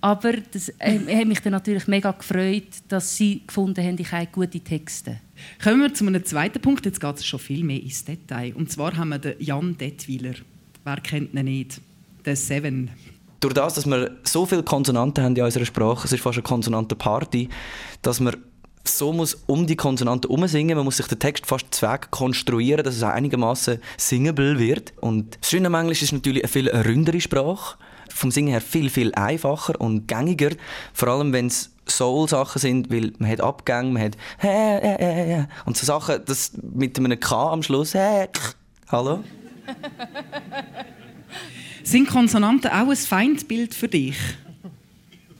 Aber 0.05 0.33
das 0.33 0.69
äh, 0.77 0.99
hat 0.99 1.25
mich 1.25 1.39
dann 1.39 1.53
natürlich 1.53 1.87
mega 1.87 2.11
gefreut, 2.11 2.67
dass 2.89 3.17
sie 3.17 3.41
gefunden 3.47 3.83
haben, 3.83 3.97
ich 3.97 4.11
habe 4.11 4.27
gute 4.31 4.59
Texte. 4.59 5.19
Kommen 5.63 5.81
wir 5.81 5.95
zu 5.95 6.05
einem 6.05 6.23
zweiten 6.23 6.61
Punkt. 6.61 6.85
Jetzt 6.85 7.01
geht 7.01 7.15
es 7.15 7.25
schon 7.25 7.39
viel 7.39 7.63
mehr 7.63 7.81
ins 7.81 8.05
Detail. 8.05 8.53
Und 8.55 8.71
zwar 8.71 8.95
haben 8.95 9.09
wir 9.09 9.17
den 9.17 9.33
Jan 9.39 9.75
Detwiler. 9.75 10.35
Wer 10.83 10.97
kennt 10.97 11.33
ihn 11.33 11.45
nicht? 11.45 11.81
Der 12.23 12.35
Seven. 12.35 12.91
durch 13.39 13.55
das, 13.55 13.73
dass 13.73 13.87
wir 13.87 14.15
so 14.21 14.45
viele 14.45 14.61
Konsonanten 14.61 15.23
haben 15.23 15.35
in 15.35 15.41
unserer 15.41 15.65
Sprache, 15.65 16.05
es 16.05 16.13
ist 16.13 16.21
fast 16.21 16.37
eine 16.37 16.43
Konsonantenparty, 16.43 17.49
dass 18.03 18.19
man 18.19 18.37
so 18.87 19.11
muss 19.11 19.33
um 19.47 19.65
die 19.65 19.75
Konsonanten 19.75 20.29
umsingen. 20.29 20.77
Man 20.77 20.85
muss 20.85 20.97
sich 20.97 21.07
den 21.07 21.17
Text 21.17 21.47
fast 21.47 21.73
zweck 21.73 22.11
konstruieren, 22.11 22.83
dass 22.83 22.95
es 22.95 23.01
auch 23.01 23.09
einigermaßen 23.09 23.79
singable 23.97 24.59
wird. 24.59 24.93
Und 25.01 25.39
das 25.41 25.49
Schöne 25.49 25.65
am 25.65 25.73
Englisch 25.73 26.03
ist 26.03 26.11
natürlich 26.11 26.43
eine 26.43 26.51
viel 26.51 26.69
ründere 26.69 27.19
Sprache. 27.19 27.77
Vom 28.15 28.31
Singen 28.31 28.51
her 28.51 28.61
viel, 28.61 28.89
viel 28.89 29.13
einfacher 29.13 29.79
und 29.79 30.07
gängiger. 30.07 30.51
Vor 30.93 31.09
allem, 31.09 31.33
wenn 31.33 31.47
es 31.47 31.71
Soul-Sachen 31.87 32.59
sind, 32.59 32.89
weil 32.89 33.11
man 33.19 33.29
hat 33.29 33.41
Abgänge, 33.41 33.91
man 33.91 34.03
hat 34.03 34.17
hä, 34.39 34.79
hä, 34.81 34.95
hä, 34.99 35.35
hä. 35.35 35.47
und 35.65 35.75
so 35.75 35.85
Sachen, 35.85 36.21
das 36.25 36.53
mit 36.73 36.97
einem 36.97 37.19
K 37.19 37.51
am 37.51 37.61
Schluss, 37.61 37.93
hä, 37.93 38.27
hallo? 38.87 39.21
Sind 41.83 42.07
Konsonanten 42.07 42.71
auch 42.71 42.89
ein 42.89 42.95
Feindbild 42.95 43.75
für 43.75 43.89
dich? 43.89 44.17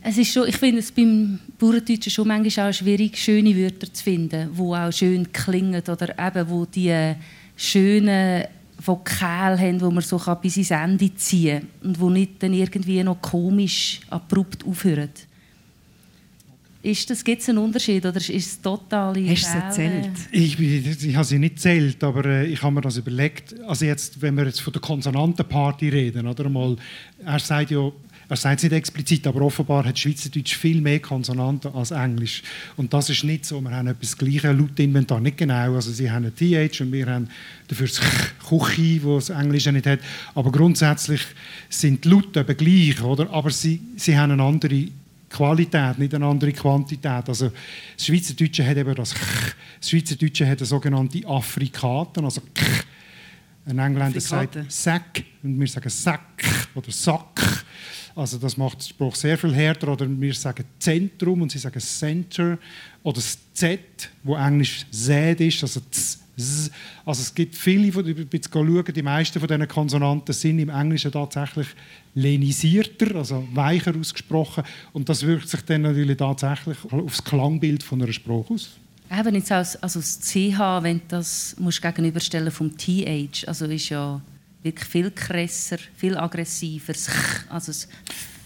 Es 0.01 0.17
ist 0.20 0.34
schon, 0.34 0.48
ich 0.48 0.58
finde 0.58 0.79
es 0.79 0.91
beim 0.91 1.39
Bauerndeutschen 1.58 2.12
schon 2.12 2.27
manchmal 2.27 2.70
auch 2.70 2.74
schwierig, 2.74 3.17
schöne 3.17 3.58
Wörter 3.58 3.91
zu 3.91 4.03
finden, 4.03 4.51
die 4.53 4.62
auch 4.62 4.91
schön 4.91 5.32
klingen 5.32 5.82
oder 5.82 6.20
eben, 6.20 6.50
wo 6.50 6.65
die 6.65 7.15
schönen 7.55 8.44
Vokale 8.88 9.58
haben, 9.58 9.80
die 9.80 9.86
man 9.86 10.01
so 10.01 10.18
kann 10.18 10.38
bis 10.42 10.58
ins 10.58 10.72
Ende 10.72 11.13
ziehen 11.15 11.68
kann 11.82 11.96
und 11.96 12.00
die 12.00 12.20
nicht 12.20 12.44
dann 12.44 12.54
irgendwie 12.54 13.04
noch 13.04 13.22
komisch 13.22 14.01
abrupt 14.10 14.65
aufhören. 14.65 15.10
Ist 16.82 17.10
das, 17.10 17.24
gibt 17.24 17.42
es 17.42 17.50
einen 17.50 17.58
Unterschied 17.58 18.06
oder 18.06 18.18
ist 18.18 18.30
es 18.30 18.62
total 18.62 19.15
Hast 19.15 19.18
du 19.18 19.32
es 19.32 19.56
erzählt? 19.56 20.12
Ich, 20.32 20.56
bin- 20.56 20.96
ich 21.10 21.15
habe 21.15 21.25
sie 21.25 21.39
nicht 21.39 21.60
zählt, 21.60 22.04
aber 22.04 22.24
äh, 22.25 22.46
ich 22.46 22.62
habe 22.62 22.75
mir 22.75 22.82
das 22.82 22.98
überlegt. 22.98 23.60
Also 23.62 23.86
jetzt, 23.86 24.22
wenn 24.22 24.36
wir 24.38 24.46
jetzt 24.46 24.62
von 24.62 24.72
der 24.72 24.84
Konsonantenparty 24.84 25.89
reden, 25.89 26.27
oder 26.27 26.48
mal, 26.48 26.75
er 27.25 27.39
sagt 27.39 27.72
ja, 27.72 27.92
er 28.27 28.36
sagt 28.36 28.58
es 28.58 28.63
nicht 28.63 28.74
explizit, 28.74 29.27
aber 29.27 29.41
offenbar 29.41 29.86
hat 29.86 30.00
Schweizerdeutsch 30.00 30.55
viel 30.55 30.82
mehr 30.82 31.00
Konsonanten 31.00 31.74
als 31.74 31.91
Englisch. 31.91 32.41
Und 32.75 32.94
das 32.94 33.10
ist 33.10 33.24
nicht 33.24 33.46
so. 33.46 33.62
Wir 33.62 33.72
haben 33.72 33.88
etwas 33.88 34.12
das 34.12 34.17
gleiche 34.17 34.51
Lautinventar, 34.51 35.20
nicht 35.20 35.38
genau. 35.38 35.75
Also 35.75 35.91
sie 35.91 36.10
haben 36.10 36.25
ein 36.25 36.36
TH 36.36 36.82
und 36.82 36.91
wir 36.91 37.05
haben 37.05 37.29
dafür 37.67 37.88
das 37.88 38.01
Kuchi, 38.48 39.01
wo 39.03 39.15
das 39.15 39.29
Englische 39.29 39.72
nicht 39.72 39.86
hat. 39.86 40.00
Aber 40.34 40.51
grundsätzlich 40.51 41.22
sind 41.70 42.03
die 42.03 42.10
Laute 42.10 42.39
eben 42.39 42.58
gleich, 42.58 43.01
oder? 43.03 43.32
Aber 43.32 43.51
sie, 43.51 43.82
sie 43.96 44.17
haben 44.17 44.32
eine 44.32 44.44
andere 44.44 44.88
Qualität, 45.29 46.00
nicht 46.00 46.13
eine 46.13 46.25
andere 46.25 46.51
Quantität. 46.53 47.27
Also 47.27 47.51
das 47.96 48.05
Schweizerdeutsche 48.05 48.65
hat 48.65 48.77
eben 48.77 48.96
das 48.96 49.13
Ch. 49.13 49.20
Das 49.79 49.89
Schweizerdeutsche 49.89 50.48
hat 50.48 50.60
eine 50.60 50.65
sogenannte 50.65 51.27
Afrikaten, 51.27 52.24
also 52.24 52.41
K. 52.53 52.65
Ein 53.67 53.79
Engländer 53.79 54.22
sagt 54.22 54.55
Afrikaten. 54.55 54.70
Sack 54.70 55.24
und 55.44 55.60
wir 55.60 55.67
sagen 55.67 55.89
Sack 55.89 56.44
oder 56.74 56.91
Sack. 56.91 57.65
Also 58.15 58.38
das 58.38 58.55
macht 58.55 58.79
den 58.79 58.88
Spruch 58.88 59.15
sehr 59.15 59.38
viel 59.38 59.53
härter. 59.53 59.89
Oder 59.89 60.07
wir 60.10 60.34
sagen 60.34 60.63
Zentrum 60.79 61.41
und 61.41 61.51
sie 61.51 61.60
sagen 61.60 61.79
Center. 61.79 62.57
Oder 63.03 63.15
das 63.15 63.38
Z, 63.53 63.79
wo 64.24 64.36
Englisch 64.36 64.86
Z 64.89 65.39
ist, 65.41 65.62
also 65.62 65.81
Z. 65.91 66.19
Also 67.05 67.22
es 67.22 67.34
gibt 67.34 67.55
viele, 67.55 67.88
jetzt 67.88 68.50
schauen, 68.51 68.84
die 68.93 69.01
meisten 69.01 69.39
von 69.39 69.48
diesen 69.48 69.67
Konsonanten 69.69 70.34
sind 70.34 70.60
im 70.60 70.67
Englischen 70.67 71.12
tatsächlich 71.12 71.67
lenisierter, 72.13 73.15
also 73.15 73.48
weicher 73.53 73.93
ausgesprochen. 73.98 74.65
Und 74.91 75.07
das 75.07 75.25
wirkt 75.25 75.48
sich 75.48 75.62
dann 75.62 75.84
natürlich 75.84 76.17
tatsächlich 76.17 76.77
auf 76.91 77.15
das 77.15 77.24
Klangbild 77.24 77.84
von 77.84 78.01
einer 78.01 78.12
Sprache 78.12 78.53
aus. 78.53 78.72
Eben 79.17 79.36
jetzt 79.36 79.51
als, 79.51 79.81
also 79.81 80.00
das 80.00 80.19
CH, 80.19 80.84
wenn 80.84 80.98
du 80.98 81.03
das 81.10 81.55
musst 81.57 81.81
gegenüberstellen 81.81 82.51
vom 82.51 82.75
TH, 82.75 83.48
also 83.48 83.65
ist 83.65 83.89
ja 83.89 84.19
wirklich 84.65 84.89
viel 84.89 85.12
krasser, 85.12 85.77
viel 85.95 86.17
aggressiver. 86.17 86.93
Also 87.50 87.67
das, 87.67 87.88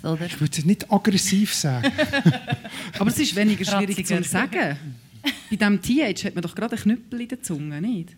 oder? 0.04 0.26
Ich 0.26 0.40
würde 0.40 0.58
es 0.58 0.66
nicht 0.66 0.92
aggressiv 0.92 1.54
sagen. 1.54 1.92
Aber 3.00 3.10
es 3.10 3.18
ist 3.18 3.36
weniger 3.36 3.66
schwierig 3.66 4.06
zu 4.06 4.24
sagen. 4.24 4.78
Bei 5.50 5.56
diesem 5.56 5.82
TH 5.82 6.26
hat 6.26 6.36
man 6.36 6.42
doch 6.42 6.56
gerade 6.56 6.76
einen 6.76 6.84
Knüppel 6.84 7.22
in 7.22 7.28
der 7.28 7.42
Zunge, 7.42 7.82
nicht? 7.82 8.16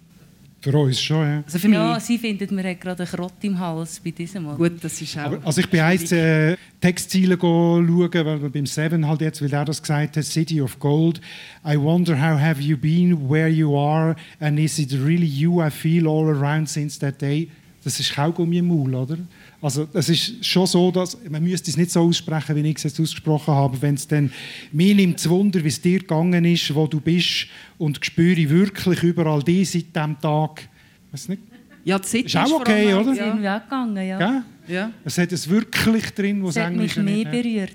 Für 0.61 0.77
uns 0.77 1.01
schon, 1.01 1.25
ja. 1.25 1.43
Also 1.43 1.57
für 1.57 1.67
mich. 1.67 1.77
Ja, 1.77 1.99
sie 1.99 2.19
findet, 2.19 2.51
man 2.51 2.63
hat 2.63 2.79
gerade 2.79 3.01
einen 3.01 3.11
Krott 3.11 3.33
im 3.41 3.57
Hals 3.57 3.99
bei 3.99 4.11
diesem 4.11 4.43
Mal. 4.43 4.57
Gut, 4.57 4.73
das 4.79 5.01
ist 5.01 5.17
auch... 5.17 5.23
Aber, 5.23 5.39
also 5.43 5.59
ich 5.59 5.67
bin 5.67 5.79
eins 5.79 6.11
äh, 6.11 6.55
Textziele 6.79 7.35
schauen, 7.39 7.87
weil 7.89 8.49
beim 8.49 8.67
Seven 8.67 9.07
halt 9.07 9.21
jetzt, 9.21 9.41
weil 9.41 9.51
er 9.51 9.65
das 9.65 9.81
gesagt 9.81 10.17
hat, 10.17 10.23
City 10.23 10.61
of 10.61 10.77
Gold. 10.77 11.19
I 11.65 11.77
wonder 11.77 12.15
how 12.15 12.39
have 12.39 12.61
you 12.61 12.77
been, 12.77 13.27
where 13.27 13.47
you 13.47 13.75
are, 13.75 14.15
and 14.39 14.59
is 14.59 14.77
it 14.77 14.93
really 14.93 15.25
you 15.25 15.65
I 15.65 15.71
feel 15.71 16.07
all 16.07 16.29
around 16.29 16.69
since 16.69 16.99
that 16.99 17.19
day? 17.19 17.49
Das 17.83 17.99
ist 17.99 18.13
Kaugummi 18.13 18.59
im 18.59 18.67
Maul, 18.67 18.93
oder? 18.93 19.17
Also 19.59 19.87
es 19.93 20.07
ist 20.09 20.45
schon 20.45 20.67
so, 20.67 20.91
dass 20.91 21.17
man 21.27 21.43
müsste 21.43 21.71
es 21.71 21.77
nicht 21.77 21.89
so 21.89 22.01
aussprechen, 22.01 22.55
wie 22.55 22.69
ich 22.69 22.77
es 22.77 22.83
jetzt 22.83 22.99
ausgesprochen 22.99 23.53
habe. 23.53 23.81
Wenn 23.81 23.95
es 23.95 24.07
dann 24.07 24.31
mir 24.71 24.93
nimmt 24.93 25.27
Wunder, 25.27 25.63
wie 25.63 25.67
es 25.67 25.81
dir 25.81 25.99
gegangen 25.99 26.45
ist, 26.45 26.73
wo 26.75 26.85
du 26.85 26.99
bist 26.99 27.47
und 27.79 28.03
spüre 28.05 28.49
wirklich 28.49 29.01
überall 29.01 29.41
die 29.41 29.65
seit 29.65 29.95
diesem 29.95 30.19
Tag. 30.19 30.67
Weiß 31.11 31.29
nicht. 31.29 31.41
Ja, 31.83 31.97
die 31.97 32.19
ist 32.19 32.37
auch 32.37 32.51
okay, 32.51 32.93
oder? 32.93 33.13
Ja. 33.13 33.31
Sind 33.31 33.41
wir 33.41 33.59
gegangen, 33.59 34.07
ja. 34.07 34.43
ja. 34.67 34.91
Es 35.03 35.17
hat 35.17 35.31
es 35.31 35.49
wirklich 35.49 36.11
drin, 36.11 36.43
was 36.43 36.55
Englisch 36.57 36.95
mich 36.97 37.23
mehr 37.23 37.31
berührt. 37.31 37.71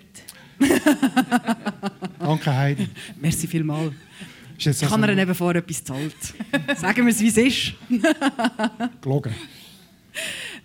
Danke, 2.19 2.57
Heidi. 2.57 2.89
Merci 3.21 3.47
vielmals. 3.49 3.93
Ich 4.59 4.67
also 4.67 4.87
kann 4.87 5.03
er 5.03 5.19
eben 5.19 5.35
vorher 5.35 5.61
etwas 5.61 5.85
zahlt. 5.85 6.15
Sagen 6.77 7.05
wir 7.05 7.13
es, 7.13 7.21
wie 7.21 7.29
es 7.29 7.37
ist. 7.37 7.75
Gelogen. 9.03 9.33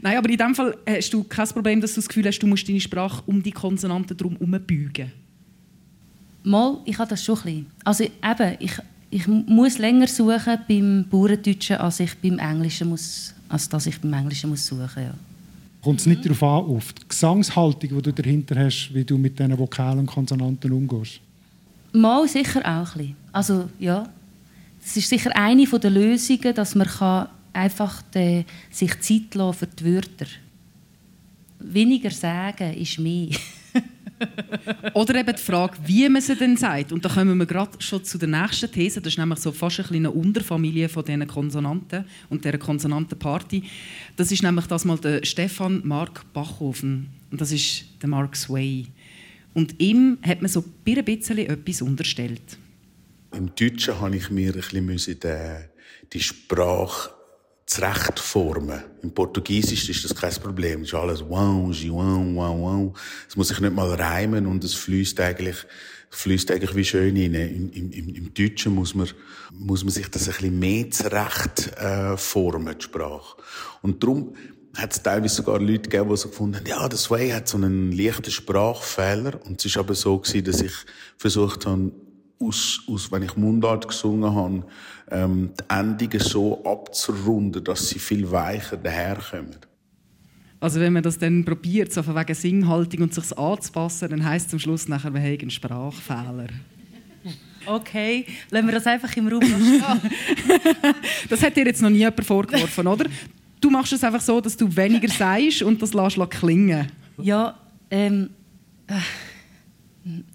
Nein, 0.01 0.17
aber 0.17 0.29
in 0.29 0.37
dem 0.37 0.55
Fall 0.55 0.75
hast 0.87 1.13
du 1.13 1.23
kein 1.23 1.47
Problem, 1.47 1.79
dass 1.79 1.93
du 1.93 2.01
das 2.01 2.07
Gefühl 2.07 2.25
hast, 2.25 2.39
du 2.39 2.47
musst 2.47 2.67
deine 2.67 2.79
Sprache 2.79 3.21
um 3.27 3.41
die 3.41 3.51
Konsonanten 3.51 4.17
drum 4.17 4.33
herumbeugen. 4.33 5.11
Mal, 6.43 6.79
ich 6.85 6.97
habe 6.97 7.09
das 7.09 7.23
schon 7.23 7.37
ein 7.37 7.43
bisschen. 7.43 7.65
Also 7.83 8.03
eben, 8.05 8.57
ich, 8.59 8.71
ich 9.11 9.27
muss 9.27 9.77
länger 9.77 10.07
suchen 10.07 10.57
beim 10.67 11.05
Bauerndeutschen, 11.09 11.77
als 11.77 11.99
ich 11.99 12.17
beim 12.17 12.39
Englischen 12.39 12.89
muss, 12.89 13.35
als 13.47 13.69
dass 13.69 13.85
ich 13.85 13.99
beim 14.01 14.13
Englischen 14.13 14.49
muss 14.49 14.65
suchen 14.65 15.03
ja. 15.03 15.13
Kommt 15.83 15.99
es 15.99 16.05
nicht 16.05 16.23
darauf 16.25 16.43
an, 16.43 16.75
auf 16.75 16.93
die 16.93 17.07
Gesangshaltung, 17.07 17.89
die 17.89 18.01
du 18.01 18.13
dahinter 18.13 18.55
hast, 18.55 18.91
wie 18.93 19.03
du 19.03 19.17
mit 19.17 19.37
diesen 19.37 19.57
Vokalen 19.57 19.99
und 19.99 20.05
Konsonanten 20.05 20.71
umgehst? 20.71 21.19
Mal 21.91 22.27
sicher 22.27 22.59
auch 22.61 22.95
ein 22.95 22.97
bisschen. 22.97 23.15
Also 23.31 23.69
ja, 23.79 24.07
das 24.81 24.97
ist 24.97 25.09
sicher 25.09 25.31
eine 25.35 25.65
der 25.65 25.89
Lösungen, 25.89 26.55
dass 26.55 26.75
man 26.75 26.87
kann 26.87 27.29
einfach 27.53 28.01
de, 28.13 28.45
sich 28.69 28.99
Zeit 28.99 29.35
lassen 29.35 29.59
für 29.59 29.67
die 29.67 29.85
Wörter. 29.85 30.27
Weniger 31.59 32.11
sagen 32.11 32.73
ist 32.73 32.99
mehr. 32.99 33.29
Oder 34.93 35.15
eben 35.15 35.35
die 35.35 35.41
Frage, 35.41 35.77
wie 35.85 36.07
man 36.09 36.21
sie 36.21 36.35
denn 36.35 36.57
sagt. 36.57 36.91
Und 36.91 37.03
da 37.03 37.09
kommen 37.09 37.37
wir 37.37 37.45
gerade 37.45 37.81
schon 37.81 38.03
zu 38.03 38.17
der 38.17 38.27
nächsten 38.27 38.71
These. 38.71 39.01
Das 39.01 39.13
ist 39.13 39.19
nämlich 39.19 39.39
so 39.39 39.51
fast 39.51 39.79
ein 39.79 39.95
eine 39.95 40.11
Unterfamilie 40.11 40.89
von 40.89 41.03
diesen 41.03 41.27
Konsonanten 41.27 42.05
und 42.29 42.43
dieser 42.43 42.57
Konsonantenparty. 42.57 43.63
Das 44.15 44.31
ist 44.31 44.43
nämlich 44.43 44.67
das 44.67 44.85
mal 44.85 44.97
der 44.97 45.25
Stefan 45.25 45.81
Mark 45.83 46.31
Bachhofen. 46.33 47.09
Und 47.31 47.41
das 47.41 47.51
ist 47.51 47.85
der 48.01 48.09
Mark 48.09 48.35
Sway. 48.35 48.87
Und 49.53 49.79
ihm 49.79 50.17
hat 50.23 50.41
man 50.41 50.49
so 50.49 50.61
ein 50.61 51.05
bisschen 51.05 51.37
etwas 51.39 51.81
unterstellt. 51.81 52.57
Im 53.33 53.53
Deutschen 53.55 53.99
habe 53.99 54.15
ich 54.15 54.29
mir 54.29 54.53
ein 54.53 54.87
bisschen 54.87 55.19
die 56.13 56.19
Sprache 56.19 57.11
zurechtformen. 57.71 58.83
Im 59.01 59.11
Portugiesisch 59.11 59.87
ist 59.89 60.03
das 60.03 60.13
kein 60.13 60.33
Problem. 60.43 60.81
Es 60.81 60.89
ist 60.89 60.93
alles 60.93 61.21
wow, 61.21 61.69
wow, 61.69 62.35
wow, 62.35 62.57
wow. 62.59 62.99
Es 63.27 63.37
muss 63.37 63.47
sich 63.47 63.61
nicht 63.61 63.73
mal 63.73 63.93
reimen 63.93 64.45
und 64.45 64.63
es 64.65 64.73
fließt 64.73 65.19
eigentlich, 65.21 65.55
fließt 66.09 66.51
eigentlich 66.51 66.75
wie 66.75 66.83
schön 66.83 67.15
rein. 67.15 67.33
Im, 67.33 67.71
im, 67.71 68.15
Im 68.15 68.33
Deutschen 68.33 68.75
muss 68.75 68.93
man, 68.93 69.07
muss 69.53 69.85
man 69.85 69.93
sich 69.93 70.09
das 70.09 70.27
ein 70.27 70.33
bisschen 70.33 70.59
mehr 70.59 70.91
zurecht 70.91 71.71
äh, 71.77 72.17
formen, 72.17 72.77
die 72.77 72.83
Sprache. 72.83 73.37
Und 73.81 74.03
darum 74.03 74.35
hat 74.75 74.91
es 74.91 75.01
teilweise 75.01 75.35
sogar 75.35 75.59
Leute 75.59 75.89
gegeben, 75.89 76.09
die 76.09 76.17
so 76.17 76.27
gefunden 76.27 76.57
haben, 76.57 76.65
ja, 76.65 76.89
das 76.89 77.09
Way 77.09 77.29
hat 77.29 77.47
so 77.47 77.55
einen 77.55 77.93
leichten 77.93 78.31
Sprachfehler. 78.31 79.39
Und 79.45 79.59
es 79.59 79.65
ist 79.65 79.77
aber 79.77 79.95
so 79.95 80.17
gewesen, 80.17 80.43
dass 80.43 80.61
ich 80.61 80.73
versucht 81.17 81.65
habe, 81.65 81.91
aus, 82.41 82.81
aus, 82.87 83.11
wenn 83.11 83.23
ich 83.23 83.35
Mundart 83.35 83.87
gesungen 83.87 84.33
habe, 84.33 84.63
ähm, 85.09 85.51
die 85.59 85.73
Endungen 85.73 86.19
so 86.19 86.63
abzurunden, 86.63 87.63
dass 87.63 87.89
sie 87.89 87.99
viel 87.99 88.29
weicher 88.31 88.77
daherkommen. 88.77 89.57
Also 90.59 90.79
wenn 90.79 90.93
man 90.93 91.01
das 91.01 91.17
dann 91.17 91.43
probiert, 91.43 91.91
so 91.91 92.03
von 92.03 92.15
wegen 92.15 92.35
Singhaltung 92.35 93.01
und 93.01 93.13
sich 93.13 93.37
anzupassen, 93.37 94.09
dann 94.09 94.23
heisst 94.23 94.47
es 94.47 94.53
am 94.53 94.59
Schluss 94.59 94.87
nachher, 94.87 95.13
wir 95.13 95.21
haben 95.21 95.39
einen 95.39 95.49
Sprachfehler. 95.49 96.47
Okay, 97.65 98.25
lassen 98.49 98.67
wir 98.67 98.73
das 98.73 98.87
einfach 98.87 99.15
im 99.17 99.27
Raum 99.27 99.43
stehen. 99.43 100.11
das 101.29 101.43
hat 101.43 101.55
dir 101.55 101.65
jetzt 101.65 101.81
noch 101.81 101.89
nie 101.89 101.99
jemand 101.99 102.25
vorgeworfen, 102.25 102.87
oder? 102.87 103.05
Du 103.59 103.69
machst 103.69 103.93
es 103.93 104.03
einfach 104.03 104.21
so, 104.21 104.41
dass 104.41 104.57
du 104.57 104.75
weniger 104.75 105.07
sagst 105.07 105.61
und 105.61 105.81
das 105.81 105.93
lässt 105.93 106.29
klingen. 106.29 106.91
Ja, 107.17 107.57
ähm... 107.89 108.29
Äh 108.87 108.93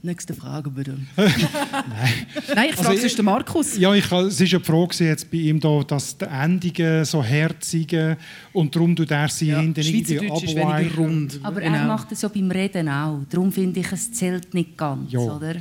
Nächste 0.02 0.32
Frage 0.32 0.70
bitte. 0.70 0.96
Nein. 1.16 1.32
Nein, 2.54 2.68
ich 2.70 2.76
frage 2.76 3.00
also, 3.00 3.16
den 3.16 3.24
Markus. 3.24 3.76
Ja, 3.76 3.92
ich, 3.94 4.04
es 4.04 4.10
war 4.12 4.22
ja 4.22 4.58
die 4.58 4.64
Frage 4.64 5.04
jetzt 5.04 5.28
bei 5.28 5.38
ihm, 5.38 5.58
da, 5.58 5.82
dass 5.82 6.16
die 6.16 6.24
Endungen 6.24 7.04
so 7.04 7.22
herzige 7.22 8.16
und 8.52 8.74
darum 8.76 8.94
tut 8.94 9.10
er 9.10 9.28
sie 9.28 9.48
ja, 9.48 9.58
hinten 9.58 9.80
irgendwie 9.80 10.30
abweichen. 10.30 11.32
Aber 11.42 11.60
genau. 11.60 11.74
er 11.74 11.84
macht 11.86 12.12
es 12.12 12.20
so 12.20 12.28
beim 12.28 12.50
Reden 12.50 12.88
auch. 12.88 13.20
Darum 13.28 13.50
finde 13.50 13.80
ich, 13.80 13.90
es 13.90 14.12
zählt 14.12 14.54
nicht 14.54 14.76
ganz, 14.76 15.10
ja. 15.10 15.18
oder? 15.18 15.56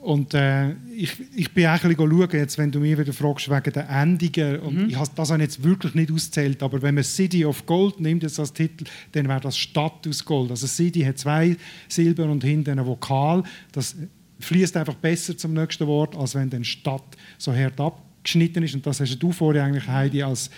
Und 0.00 0.32
äh, 0.32 0.72
ich, 0.94 1.16
ich 1.34 1.52
bin 1.52 1.66
auch 1.66 1.82
ein 1.82 1.96
schauen, 1.96 2.28
jetzt, 2.32 2.56
wenn 2.56 2.70
du 2.70 2.78
mir 2.78 2.96
wieder 2.96 3.12
fragst 3.12 3.50
wegen 3.50 3.72
der 3.72 3.88
Endungen. 3.90 4.60
Und 4.60 4.74
mhm. 4.74 4.90
ich 4.90 4.96
has, 4.96 5.12
das 5.12 5.30
habe 5.30 5.42
jetzt 5.42 5.62
wirklich 5.64 5.94
nicht 5.94 6.12
ausgezählt, 6.12 6.62
aber 6.62 6.80
wenn 6.82 6.94
man 6.94 7.04
City 7.04 7.44
of 7.44 7.66
Gold 7.66 8.00
nimmt 8.00 8.22
jetzt 8.22 8.38
als 8.38 8.52
Titel, 8.52 8.84
dann 9.12 9.28
wäre 9.28 9.40
das 9.40 9.58
Stadt 9.58 10.06
aus 10.06 10.24
Gold. 10.24 10.50
Also 10.50 10.66
City 10.66 11.00
hat 11.00 11.18
zwei 11.18 11.56
Silben 11.88 12.30
und 12.30 12.44
hinten 12.44 12.78
ein 12.78 12.86
Vokal. 12.86 13.42
Das 13.72 13.96
fließt 14.38 14.76
einfach 14.76 14.94
besser 14.94 15.36
zum 15.36 15.52
nächsten 15.52 15.86
Wort, 15.86 16.16
als 16.16 16.34
wenn 16.36 16.48
dann 16.48 16.64
Stadt 16.64 17.16
so 17.36 17.52
hart 17.52 17.80
abgeschnitten 17.80 18.62
ist. 18.62 18.74
Und 18.76 18.86
das 18.86 19.00
hast 19.00 19.18
du 19.18 19.32
vorher 19.32 19.64
eigentlich, 19.64 19.88
Heidi, 19.88 20.22
als 20.22 20.48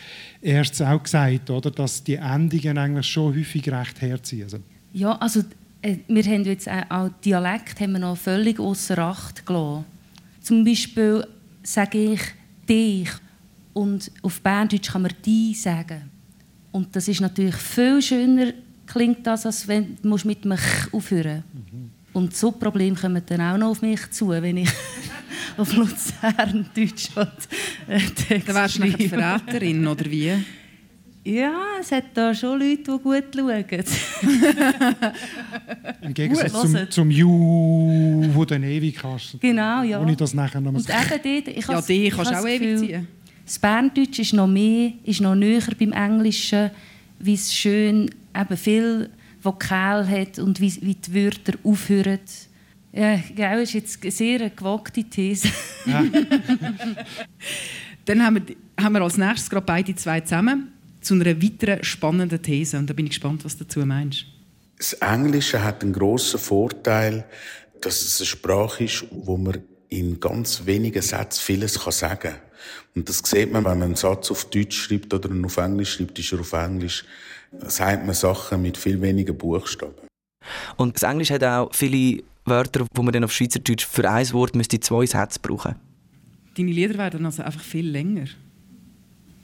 erstes 0.43 0.83
auch 0.83 1.03
gesagt, 1.03 1.49
oder? 1.49 1.71
dass 1.71 2.05
die 2.05 2.17
Endungen 2.17 2.77
eigentlich 2.77 3.07
schon 3.07 3.35
häufig 3.35 3.67
recht 3.71 4.03
herziehen. 4.03 4.45
Also, 4.45 4.59
ja, 4.93 5.17
also 5.17 5.43
wir 5.83 6.25
haben 6.25 6.45
jetzt 6.45 6.69
auch 6.69 7.11
Dialekt 7.25 7.81
haben 7.81 7.93
wir 7.93 8.01
noch 8.01 8.17
völlig 8.17 8.59
außer 8.59 8.99
Acht 8.99 9.47
gelassen. 9.47 9.85
Zum 10.41 10.65
Beispiel 10.65 11.27
sage 11.63 12.13
ich 12.13 12.21
dich 12.69 13.09
und 13.73 14.11
auf 14.23 14.41
Berndeutsch 14.41 14.91
kann 14.91 15.03
man 15.03 15.13
die 15.25 15.55
sagen. 15.55 16.11
Und 16.73 16.95
das 16.95 17.09
ist 17.09 17.21
natürlich 17.21 17.57
viel 17.57 18.01
schöner 18.01 18.53
klingt 18.91 19.27
das, 19.27 19.47
als 19.47 19.67
wenn 19.69 19.97
du 20.03 20.19
mit 20.25 20.45
dem 20.45 20.57
aufhören 20.93 21.45
mhm. 21.53 21.91
Und 22.13 22.37
so 22.37 22.51
Probleme 22.51 22.97
kommen 22.97 23.23
dann 23.25 23.41
auch 23.41 23.57
noch 23.57 23.71
auf 23.71 23.83
mich 23.83 24.11
zu, 24.11 24.31
wenn 24.31 24.57
ich 24.57 24.71
auf 25.57 25.73
Luzern 25.75 26.69
Deutsch 26.75 27.11
äh, 27.87 28.01
Text 28.01 28.49
Dann 28.49 28.55
wärst 28.57 28.79
du 28.79 28.83
eine 28.83 29.09
Verräterin, 29.09 29.87
oder 29.87 30.05
wie? 30.07 30.33
Ja, 31.23 31.77
es 31.79 31.93
hat 31.93 32.05
da 32.15 32.35
schon 32.35 32.59
Leute, 32.59 32.83
die 32.83 32.99
gut 33.03 33.25
schauen. 33.35 33.61
Im 36.01 36.15
Gegensatz 36.15 36.53
gut, 36.53 36.63
zum, 36.63 36.91
zum 36.91 37.11
Ju, 37.11 38.27
wo 38.33 38.47
du 38.47 38.55
ewig 38.55 39.03
hast. 39.03 39.39
Genau, 39.39 39.83
ja. 39.83 40.01
Ohne 40.01 40.17
das 40.17 40.33
nachher 40.33 40.63
noch 40.63 40.73
Und 40.73 40.89
eben 40.89 41.45
dort, 41.45 41.57
ich 41.57 41.67
ja, 41.67 41.83
die 41.83 42.09
kannst 42.09 42.31
du 42.31 42.39
auch 42.39 42.47
ewig 42.47 42.79
ziehen. 42.79 43.07
Das 43.45 43.59
Berndeutsch 43.59 44.19
ist 44.19 44.33
noch 44.33 44.47
mehr, 44.47 44.93
ist 45.05 45.21
noch 45.21 45.35
näher 45.35 45.61
beim 45.79 45.93
Englischen, 45.93 46.71
wie 47.19 47.35
es 47.35 47.53
schön 47.53 48.11
eben 48.35 48.57
viel 48.57 49.11
Vokal 49.43 50.09
hat 50.09 50.39
und 50.39 50.59
wie, 50.61 50.73
wie 50.81 50.95
die 50.95 51.15
Wörter 51.15 51.53
aufhören. 51.63 52.21
Ja, 52.93 53.21
das 53.37 53.63
ist 53.63 53.75
jetzt 53.75 54.03
eine 54.03 54.11
sehr 54.11 54.51
gewagte 54.51 55.05
These. 55.05 55.49
Ja. 55.85 56.03
Dann 58.07 58.25
haben 58.25 58.37
wir, 58.37 58.43
haben 58.83 58.95
wir 58.95 59.03
als 59.03 59.19
nächstes 59.19 59.51
gerade 59.51 59.67
beide 59.67 59.95
zwei 59.95 60.21
zusammen 60.21 60.73
zu 61.01 61.15
einer 61.15 61.43
weiteren 61.43 61.83
spannenden 61.85 62.43
These. 62.43 62.79
Und 62.79 62.89
da 62.89 62.95
bin 62.95 63.07
ich 63.07 63.13
gespannt, 63.13 63.45
was 63.45 63.57
du 63.57 63.65
dazu 63.65 63.81
meinst. 63.81 64.27
Das 64.77 64.95
Englische 64.95 65.63
hat 65.63 65.83
einen 65.83 65.93
grossen 65.93 66.41
Vorteil, 66.41 67.25
dass 67.81 68.03
es 68.03 68.21
eine 68.21 68.27
Sprache 68.27 68.85
ist, 68.85 69.05
wo 69.11 69.37
man 69.37 69.59
in 69.89 70.21
ganz 70.21 70.65
wenigen 70.67 71.03
Sätzen 71.03 71.41
vieles 71.41 71.75
sagen 71.75 72.21
kann. 72.21 72.35
Und 72.95 73.09
das 73.09 73.19
sieht 73.19 73.53
man, 73.53 73.65
wenn 73.65 73.79
man 73.79 73.83
einen 73.89 73.97
Satz 73.97 74.31
auf 74.31 74.49
Deutsch 74.51 74.77
schreibt 74.77 75.13
oder 75.13 75.31
einen 75.31 75.45
auf 75.45 75.57
Englisch 75.57 75.95
schreibt, 75.95 76.19
ist 76.19 76.33
er 76.33 76.41
auf 76.41 76.53
Englisch, 76.53 77.05
sagt 77.67 78.05
man 78.05 78.15
Sachen 78.15 78.63
mit 78.63 78.77
viel 78.77 79.01
weniger 79.01 79.33
Buchstaben. 79.33 79.95
Und 80.77 80.97
das 80.97 81.03
Englisch 81.03 81.31
hat 81.31 81.45
auch 81.45 81.75
viele 81.75 82.23
Wörter, 82.45 82.87
wo 82.95 83.03
man 83.03 83.13
dann 83.13 83.25
auf 83.25 83.33
Schweizerdeutsch 83.33 83.87
für 83.87 84.09
ein 84.09 84.33
Wort 84.33 84.57
müsste 84.57 84.81
zwei 84.81 85.07
Sätze 85.07 85.39
brauchen. 85.41 85.77
Deine 86.57 86.71
Lieder 86.71 86.99
werden 86.99 87.27
also 87.27 87.43
einfach 87.43 87.63
viel 87.63 87.89
länger. 87.89 88.27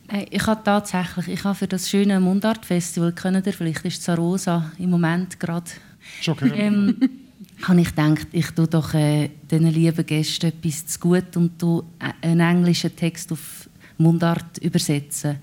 Hey, 0.09 0.27
ich 0.31 0.47
habe 0.47 0.63
tatsächlich, 0.63 1.27
ich 1.27 1.43
habe 1.45 1.57
für 1.57 1.67
das 1.67 1.91
schöne 1.91 2.21
Mundart-Festival, 2.21 3.13
können 3.13 3.43
ihr 3.45 3.53
vielleicht 3.53 3.85
ist 3.85 4.05
Zarosa 4.05 4.71
im 4.79 4.91
Moment 4.91 5.41
gerade, 5.41 5.69
Schon 6.21 6.37
gehört. 6.37 6.59
ähm, 6.61 6.97
habe 7.63 7.81
ich 7.81 7.89
gedacht, 7.89 8.29
ich 8.31 8.51
tue 8.53 8.69
doch 8.69 8.95
äh, 8.95 9.31
diesen 9.51 9.67
lieben 9.73 10.07
Gästen 10.07 10.47
etwas 10.47 10.87
zu 10.87 11.01
gut 11.01 11.37
und 11.37 11.59
tue 11.59 11.83
einen 12.21 12.39
englischen 12.39 12.95
Text 12.95 13.33
auf 13.33 13.69
Mundart 13.99 14.59
übersetzen. 14.59 15.39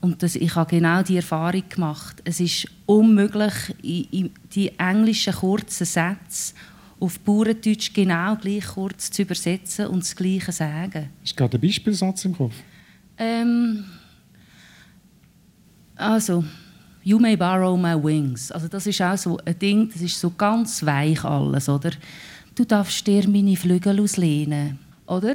Und 0.00 0.22
das, 0.22 0.34
ich 0.34 0.54
habe 0.54 0.70
genau 0.70 1.02
die 1.02 1.16
Erfahrung 1.16 1.64
gemacht. 1.68 2.22
Es 2.24 2.40
ist 2.40 2.68
unmöglich, 2.86 3.52
die 3.82 4.72
englischen 4.78 5.34
kurzen 5.34 5.84
Sätze 5.84 6.54
auf 7.00 7.18
Bauerndeutsch 7.20 7.92
genau 7.92 8.36
gleich 8.36 8.66
kurz 8.66 9.10
zu 9.10 9.22
übersetzen 9.22 9.88
und 9.88 10.02
das 10.02 10.16
Gleiche 10.16 10.46
zu 10.46 10.52
sagen. 10.52 11.10
Ist 11.22 11.36
gerade 11.36 11.58
ein 11.58 11.60
Beispielsatz 11.60 12.24
im 12.24 12.34
Kopf? 12.34 12.54
Ähm, 13.20 13.84
also, 15.94 16.42
you 17.02 17.18
may 17.18 17.36
borrow 17.36 17.76
my 17.76 17.94
wings. 17.94 18.50
Also 18.50 18.66
das 18.66 18.86
ist 18.86 19.02
auch 19.02 19.18
so 19.18 19.38
ein 19.44 19.58
Ding, 19.58 19.90
das 19.92 20.00
ist 20.00 20.18
so 20.18 20.30
ganz 20.30 20.84
weich 20.86 21.22
alles, 21.22 21.68
oder? 21.68 21.90
Du 22.54 22.64
darfst 22.64 23.06
dir 23.06 23.28
meine 23.28 23.56
Flügel 23.56 24.00
auslehnen, 24.00 24.78
oder? 25.06 25.34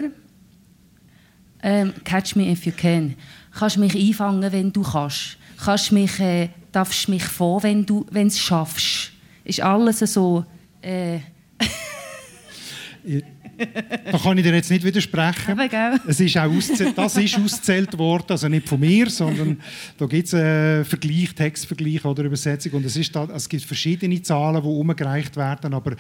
Ähm, 1.62 1.94
catch 2.04 2.36
me 2.36 2.52
if 2.52 2.66
you 2.66 2.74
can. 2.76 3.16
Kannst 3.52 3.78
mich 3.78 3.96
einfangen, 3.96 4.52
wenn 4.52 4.74
du 4.74 4.82
kannst. 4.82 5.38
Kannst 5.64 5.92
mich, 5.92 6.20
äh, 6.20 6.50
darfst 6.72 7.08
mich 7.08 7.24
vor, 7.24 7.62
wenn 7.62 7.86
du 7.86 8.04
es 8.12 8.40
schaffst. 8.40 9.12
Ist 9.44 9.62
alles 9.62 10.00
so. 10.00 10.44
Äh, 10.82 11.20
Da 14.12 14.18
kann 14.18 14.38
ich 14.38 14.44
dir 14.44 14.54
jetzt 14.54 14.70
nicht 14.70 14.84
widersprechen. 14.84 15.52
Aber, 15.52 15.68
gell? 15.68 16.00
Es 16.08 16.20
ist 16.20 16.38
auch 16.38 16.52
das 16.96 17.18
ist 17.18 17.38
ausgezählt 17.38 17.98
worden, 17.98 18.26
also 18.30 18.48
nicht 18.48 18.68
von 18.68 18.80
mir, 18.80 19.10
sondern 19.10 19.60
da 19.98 20.06
gibt 20.06 20.28
es 20.28 20.34
einen 20.34 20.86
Vergleich, 20.86 21.34
Textvergleich 21.34 22.06
oder 22.06 22.24
Übersetzung 22.24 22.74
und 22.74 22.86
es, 22.86 22.96
ist 22.96 23.16
da, 23.16 23.28
es 23.34 23.50
gibt 23.50 23.64
verschiedene 23.64 24.22
Zahlen, 24.22 24.62
die 24.62 24.68
umgereicht 24.68 25.36
werden, 25.36 25.74
aber 25.74 25.96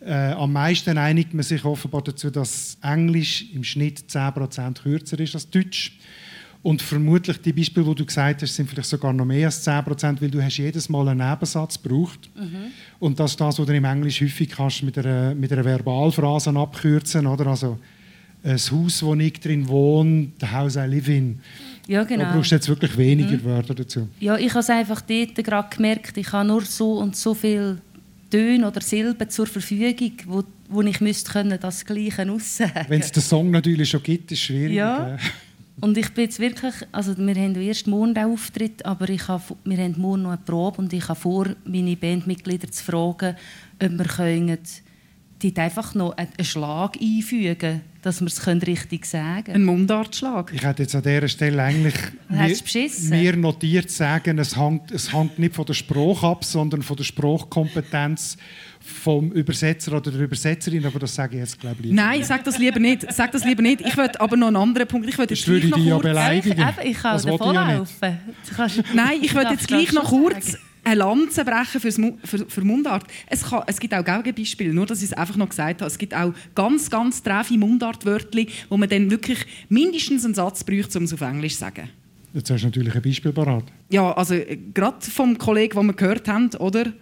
äh, 0.00 0.32
am 0.32 0.52
meisten 0.52 0.98
einigt 0.98 1.34
man 1.34 1.42
sich 1.42 1.64
offenbar 1.64 2.02
dazu, 2.02 2.30
dass 2.30 2.76
Englisch 2.82 3.46
im 3.52 3.62
Schnitt 3.62 4.00
10% 4.08 4.82
kürzer 4.82 5.20
ist 5.20 5.34
als 5.34 5.48
Deutsch. 5.48 5.92
Und 6.62 6.80
vermutlich 6.80 7.38
die 7.38 7.52
Beispiele, 7.52 7.86
die 7.86 7.94
du 7.96 8.06
gesagt 8.06 8.42
hast, 8.42 8.54
sind 8.54 8.70
vielleicht 8.70 8.88
sogar 8.88 9.12
noch 9.12 9.24
mehr 9.24 9.46
als 9.46 9.66
10%, 9.66 10.20
weil 10.20 10.30
du 10.30 10.42
hast 10.42 10.58
jedes 10.58 10.88
Mal 10.88 11.08
einen 11.08 11.28
Nebensatz 11.28 11.82
gebraucht. 11.82 12.30
Und 13.00 13.18
das 13.18 13.32
ist 13.32 13.40
das, 13.40 13.58
was 13.58 13.66
du 13.66 13.74
im 13.74 13.84
Englisch 13.84 14.20
häufig 14.20 14.50
kannst 14.50 14.82
mit 14.84 14.96
einer, 14.96 15.34
mit 15.34 15.52
einer 15.52 15.64
Verbalphrase 15.64 16.50
abkürzen, 16.50 17.26
oder? 17.26 17.48
Also, 17.48 17.78
ein 18.44 18.58
Haus, 18.58 19.02
wo 19.02 19.14
ich 19.14 19.40
drin 19.40 19.68
wohne, 19.68 20.28
the 20.40 20.46
house 20.46 20.76
I 20.76 20.86
live 20.86 21.08
in. 21.08 21.40
ja, 21.86 22.02
Da 22.02 22.08
genau. 22.08 22.32
brauchst 22.32 22.50
du 22.50 22.56
jetzt 22.56 22.68
wirklich 22.68 22.96
weniger 22.96 23.42
Wörter 23.44 23.74
dazu. 23.74 24.08
Ja, 24.20 24.36
ich 24.36 24.50
habe 24.50 24.60
es 24.60 24.70
einfach 24.70 25.00
dort 25.00 25.34
gerade 25.36 25.76
gemerkt, 25.76 26.16
ich 26.16 26.32
habe 26.32 26.48
nur 26.48 26.62
so 26.62 26.94
und 26.98 27.14
so 27.16 27.34
viele 27.34 27.78
Töne 28.30 28.66
oder 28.66 28.80
Silben 28.80 29.28
zur 29.28 29.46
Verfügung, 29.46 30.12
wo, 30.26 30.42
wo 30.68 30.82
ich 30.82 31.00
müsste 31.00 31.30
können, 31.30 31.58
das 31.60 31.84
Gleiche 31.84 32.30
aussagen 32.30 32.86
Wenn 32.88 33.00
es 33.00 33.12
den 33.12 33.22
Song 33.22 33.50
natürlich 33.50 33.90
schon 33.90 34.02
gibt, 34.02 34.32
ist 34.32 34.38
es 34.38 34.44
schwierig. 34.44 34.74
Ja. 34.74 35.16
Und 35.80 35.96
ich 35.96 36.12
bin 36.12 36.24
jetzt 36.24 36.38
wirklich, 36.38 36.74
also 36.92 37.16
wir 37.16 37.34
haben 37.34 37.54
erst 37.56 37.86
morgen 37.86 38.14
den 38.14 38.26
Auftritt, 38.26 38.84
aber 38.84 39.08
ich 39.08 39.26
habe, 39.28 39.42
wir 39.64 39.78
haben 39.78 39.94
morgen 39.98 40.22
noch 40.22 40.30
eine 40.30 40.40
Probe 40.44 40.78
und 40.78 40.92
ich 40.92 41.08
habe 41.08 41.18
vor, 41.18 41.46
meine 41.64 41.96
Bandmitglieder 41.96 42.70
zu 42.70 42.84
fragen, 42.84 43.36
ob 43.82 43.90
wir 43.90 44.04
können 44.04 44.58
dort 45.42 45.58
einfach 45.58 45.94
noch 45.94 46.16
einen 46.16 46.44
Schlag 46.44 46.96
einfügen 47.00 47.80
dass 48.02 48.20
wir 48.20 48.26
es 48.26 48.46
richtig 48.46 49.06
sagen 49.06 49.36
Ein 49.36 49.44
können. 49.44 49.64
Mundartschlag. 49.64 50.52
Ich 50.52 50.62
hätte 50.64 50.82
jetzt 50.82 50.94
an 50.94 51.02
dieser 51.02 51.28
Stelle 51.28 51.62
eigentlich 51.62 51.94
mir, 52.28 53.36
notiert 53.36 53.90
zu 53.90 53.96
sagen, 53.96 54.38
es 54.38 54.56
hängt, 54.56 54.90
es 54.90 55.12
hängt 55.12 55.38
nicht 55.38 55.54
von 55.54 55.64
der 55.64 55.74
Sprache 55.74 56.26
ab, 56.26 56.44
sondern 56.44 56.82
von 56.82 56.96
der 56.96 57.04
Sprachkompetenz 57.04 58.36
vom 58.84 59.32
Übersetzer 59.32 59.96
oder 59.96 60.10
der 60.10 60.20
Übersetzerin, 60.20 60.84
aber 60.84 60.98
das 60.98 61.14
sage 61.14 61.36
ich 61.36 61.40
jetzt 61.40 61.60
glaube 61.60 61.76
ich 61.80 61.86
lieber. 61.86 61.94
Nein, 61.94 62.24
sag 62.24 62.44
das 62.44 62.58
lieber 62.58 62.78
nicht. 62.78 63.10
Sag 63.12 63.32
das 63.32 63.44
lieber 63.44 63.62
nicht. 63.62 63.80
Ich 63.80 63.96
will 63.96 64.10
aber 64.18 64.36
noch 64.36 64.48
einen 64.48 64.56
anderen 64.56 64.86
Punkt. 64.88 65.08
Ich 65.08 65.18
will 65.18 65.26
jetzt 65.28 65.46
würde 65.46 65.68
gleich 65.68 65.68
ich 65.68 65.70
noch 65.70 65.78
dich 65.78 65.86
ja 65.86 65.94
kurz... 65.94 66.02
beleidigen. 66.02 66.60
Eben, 66.60 66.90
ich 66.90 66.98
kann 66.98 67.12
Das 67.12 67.24
ich 67.24 68.78
ja 68.78 68.94
Nein, 68.94 69.18
ich 69.22 69.32
darfst 69.32 69.50
jetzt 69.50 69.68
gleich 69.68 69.92
noch 69.92 70.08
kurz 70.10 70.56
eine 70.84 70.96
Lanze 70.96 71.44
brechen 71.44 71.80
fürs 71.80 71.98
Mu 71.98 72.16
für, 72.24 72.44
für 72.48 72.62
Mundart. 72.62 73.04
Es, 73.26 73.42
kann, 73.44 73.62
es 73.66 73.78
gibt 73.78 73.94
auch 73.94 74.04
Gegenbeispiele, 74.04 74.74
nur 74.74 74.86
dass 74.86 74.98
ich 74.98 75.10
es 75.10 75.12
einfach 75.12 75.36
noch 75.36 75.48
gesagt 75.48 75.80
habe. 75.80 75.88
Es 75.90 75.98
gibt 75.98 76.14
auch 76.14 76.32
ganz, 76.54 76.90
ganz 76.90 77.22
treffe 77.22 77.56
Mundartwörter, 77.56 78.44
wo 78.68 78.76
man 78.76 78.88
dann 78.88 79.10
wirklich 79.10 79.38
mindestens 79.68 80.24
einen 80.24 80.34
Satz 80.34 80.64
bräuchte, 80.64 80.98
um 80.98 81.04
es 81.04 81.12
auf 81.12 81.20
Englisch 81.20 81.54
zu 81.54 81.60
sagen. 81.60 81.88
Jetzt 82.34 82.50
hast 82.50 82.62
du 82.62 82.66
natürlich 82.66 82.94
ein 82.94 83.02
Beispiel 83.02 83.32
parat. 83.32 83.64
Ja, 83.90 84.12
also 84.12 84.34
äh, 84.34 84.58
gerade 84.72 85.02
vom 85.02 85.36
Kollegen, 85.36 85.78
den 85.78 85.86
wir 85.86 85.92
gehört 85.92 86.28
haben, 86.28 86.50
oder? 86.56 86.92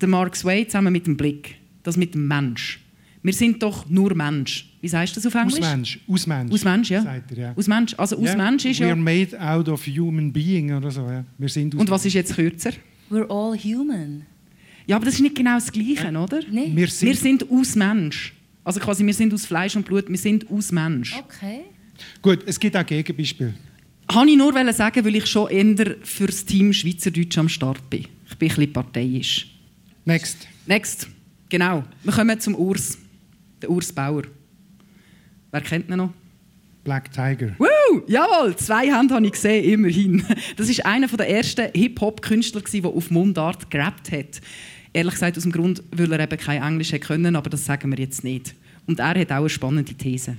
Der 0.00 0.08
Mark 0.08 0.36
Sway 0.36 0.66
zusammen 0.66 0.92
mit 0.92 1.06
dem 1.06 1.16
Blick. 1.16 1.56
Das 1.82 1.96
mit 1.96 2.14
dem 2.14 2.26
Mensch. 2.28 2.80
Wir 3.22 3.32
sind 3.34 3.62
doch 3.62 3.88
nur 3.88 4.14
Mensch. 4.14 4.66
Wie 4.80 4.88
sagst 4.88 5.14
du 5.14 5.20
das 5.20 5.26
auf 5.26 5.34
Aus 5.34 5.54
Englisch? 5.54 5.70
Mensch. 5.70 6.00
Aus 6.08 6.26
Mensch. 6.26 6.52
Aus 6.52 6.64
Mensch, 6.64 6.90
ja. 6.90 7.04
Er, 7.04 7.36
ja. 7.36 7.52
Aus 7.54 7.66
Mensch. 7.66 7.94
Also 7.98 8.16
aus 8.16 8.24
Ja, 8.24 8.36
Mensch 8.36 8.64
ist 8.64 8.80
We 8.80 8.84
ja... 8.84 8.90
are 8.92 9.00
made 9.00 9.38
out 9.38 9.68
of 9.68 9.86
human 9.86 10.32
being 10.32 10.72
oder 10.72 10.90
so. 10.90 11.02
Ja. 11.02 11.24
Wir 11.36 11.48
sind 11.48 11.74
aus 11.74 11.80
Und 11.80 11.90
was 11.90 12.06
ist 12.06 12.14
jetzt 12.14 12.34
kürzer? 12.34 12.72
We're 13.10 13.28
all 13.28 13.58
human. 13.58 14.24
Ja, 14.86 14.96
aber 14.96 15.04
das 15.04 15.14
ist 15.14 15.20
nicht 15.20 15.34
genau 15.36 15.54
das 15.54 15.70
Gleiche, 15.70 16.08
oder? 16.08 16.40
Nein. 16.50 16.74
Wir 16.74 16.88
sind, 16.88 17.08
Wir 17.08 17.16
sind 17.16 17.50
aus 17.50 17.76
Mensch. 17.76 18.32
Also 18.64 18.80
quasi, 18.80 19.04
wir 19.04 19.14
sind 19.14 19.34
aus 19.34 19.44
Fleisch 19.46 19.76
und 19.76 19.84
Blut, 19.84 20.08
wir 20.08 20.18
sind 20.18 20.50
aus 20.50 20.72
Mensch. 20.72 21.14
Okay. 21.14 21.60
Gut, 22.22 22.40
es 22.46 22.58
gibt 22.58 22.76
auch 22.76 22.86
Gegenbeispiele. 22.86 23.54
Kann 24.08 24.28
ich 24.28 24.36
nur 24.36 24.54
wollen 24.54 24.72
sagen, 24.72 25.04
weil 25.04 25.16
ich 25.16 25.26
schon 25.26 25.48
eher 25.50 25.96
für 26.02 26.26
das 26.26 26.44
Team 26.44 26.72
Schweizerdeutsch 26.72 27.36
am 27.38 27.48
Start 27.48 27.88
bin. 27.90 28.06
Ich 28.28 28.36
bin 28.36 28.48
ein 28.50 28.56
bisschen 28.56 28.72
parteiisch. 28.72 29.59
Next. 30.04 30.46
Next. 30.66 31.08
Genau. 31.48 31.84
Wir 32.02 32.12
kommen 32.12 32.40
zum 32.40 32.54
Urs. 32.54 32.98
Der 33.60 33.70
Urs 33.70 33.92
Bauer. 33.92 34.22
Wer 35.50 35.60
kennt 35.60 35.88
ihn 35.88 35.96
noch? 35.96 36.12
Black 36.84 37.12
Tiger. 37.12 37.54
Woo! 37.58 38.02
Jawohl, 38.06 38.56
zwei 38.56 38.90
Hände 38.90 39.14
habe 39.14 39.26
ich 39.26 39.32
gesehen, 39.32 39.64
immerhin. 39.64 40.24
Das 40.56 40.68
ist 40.68 40.84
einer 40.86 41.08
der 41.08 41.28
ersten 41.28 41.68
Hip-Hop-Künstler, 41.74 42.62
der 42.62 42.86
auf 42.86 43.10
Mundart 43.10 43.70
gerappt 43.70 44.12
hat. 44.12 44.40
Ehrlich 44.92 45.14
gesagt 45.14 45.36
aus 45.36 45.42
dem 45.42 45.52
Grund, 45.52 45.82
weil 45.94 46.10
er 46.12 46.20
eben 46.20 46.38
kein 46.38 46.62
Englisch 46.62 46.92
können, 47.00 47.36
aber 47.36 47.50
das 47.50 47.64
sagen 47.64 47.90
wir 47.90 47.98
jetzt 47.98 48.24
nicht. 48.24 48.54
Und 48.86 48.98
er 48.98 49.20
hat 49.20 49.30
auch 49.30 49.36
eine 49.36 49.48
spannende 49.48 49.94
These. 49.94 50.36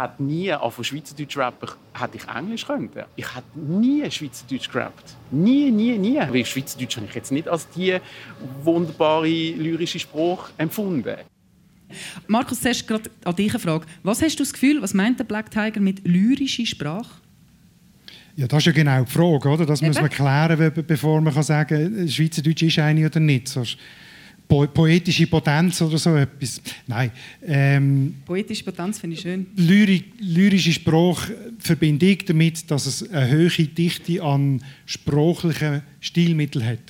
Ich 0.00 0.04
hätte 0.06 0.22
nie 0.22 0.50
auf 0.54 0.78
Schweizerdeutsch 0.82 1.36
rappen, 1.36 1.68
hätte 1.92 2.16
ich 2.16 2.26
Englisch 2.34 2.66
können. 2.66 2.88
Ich 3.16 3.34
hätte 3.34 3.58
nie 3.58 4.10
Schweizerdeutsch 4.10 4.70
gerappt. 4.72 5.14
Nie, 5.30 5.70
nie, 5.70 5.98
nie. 5.98 6.16
Weil 6.16 6.46
Schweizerdeutsch 6.46 6.96
habe 6.96 7.06
ich 7.06 7.14
jetzt 7.14 7.30
nicht 7.30 7.46
als 7.46 7.68
die 7.68 7.98
wunderbare 8.64 9.26
lyrische 9.28 9.98
Sprache 9.98 10.52
empfunden. 10.56 11.16
Markus, 12.28 12.60
zuerst 12.62 12.88
gerade 12.88 13.10
an 13.24 13.36
dich 13.36 13.50
eine 13.50 13.58
Frage. 13.58 13.84
Was 14.02 14.22
hast 14.22 14.36
du 14.36 14.42
das 14.42 14.52
Gefühl, 14.54 14.80
was 14.80 14.94
meint 14.94 15.18
der 15.18 15.24
Black 15.24 15.50
Tiger 15.50 15.80
mit 15.80 16.06
lyrischer 16.08 16.64
Sprache? 16.64 17.10
Ja, 18.36 18.46
das 18.46 18.58
ist 18.60 18.66
ja 18.66 18.72
genau 18.72 19.04
die 19.04 19.10
Frage, 19.10 19.48
oder? 19.50 19.66
Das 19.66 19.82
muss 19.82 19.96
Eben. 19.96 20.04
man 20.06 20.10
klären, 20.10 20.72
be- 20.72 20.82
bevor 20.82 21.20
man 21.20 21.34
kann 21.34 21.42
sagen 21.42 21.94
kann, 21.96 22.08
Schweizerdeutsch 22.08 22.62
ist 22.62 22.78
eine 22.78 23.04
oder 23.04 23.20
nicht. 23.20 23.48
Sonst 23.48 23.76
po 24.50 24.66
poetische 24.66 25.28
Potenz 25.28 25.80
oder 25.80 25.96
so 25.96 26.16
etwas. 26.16 26.60
Nein. 26.86 27.12
Ähm, 27.46 28.16
Poetische 28.26 28.64
Potenz 28.64 28.98
finde 28.98 29.14
ich 29.14 29.22
schön. 29.22 29.46
Lyrik, 29.54 30.06
lyrische 30.18 30.72
Sprache 30.72 31.34
verbinde 31.58 32.06
ich 32.06 32.24
damit, 32.24 32.68
dass 32.68 32.86
es 32.86 33.08
eine 33.10 33.30
hohe 33.30 33.48
Dichte 33.48 34.22
an 34.22 34.60
sprachlichen 34.86 35.82
Stilmitteln 36.00 36.66
hat. 36.66 36.80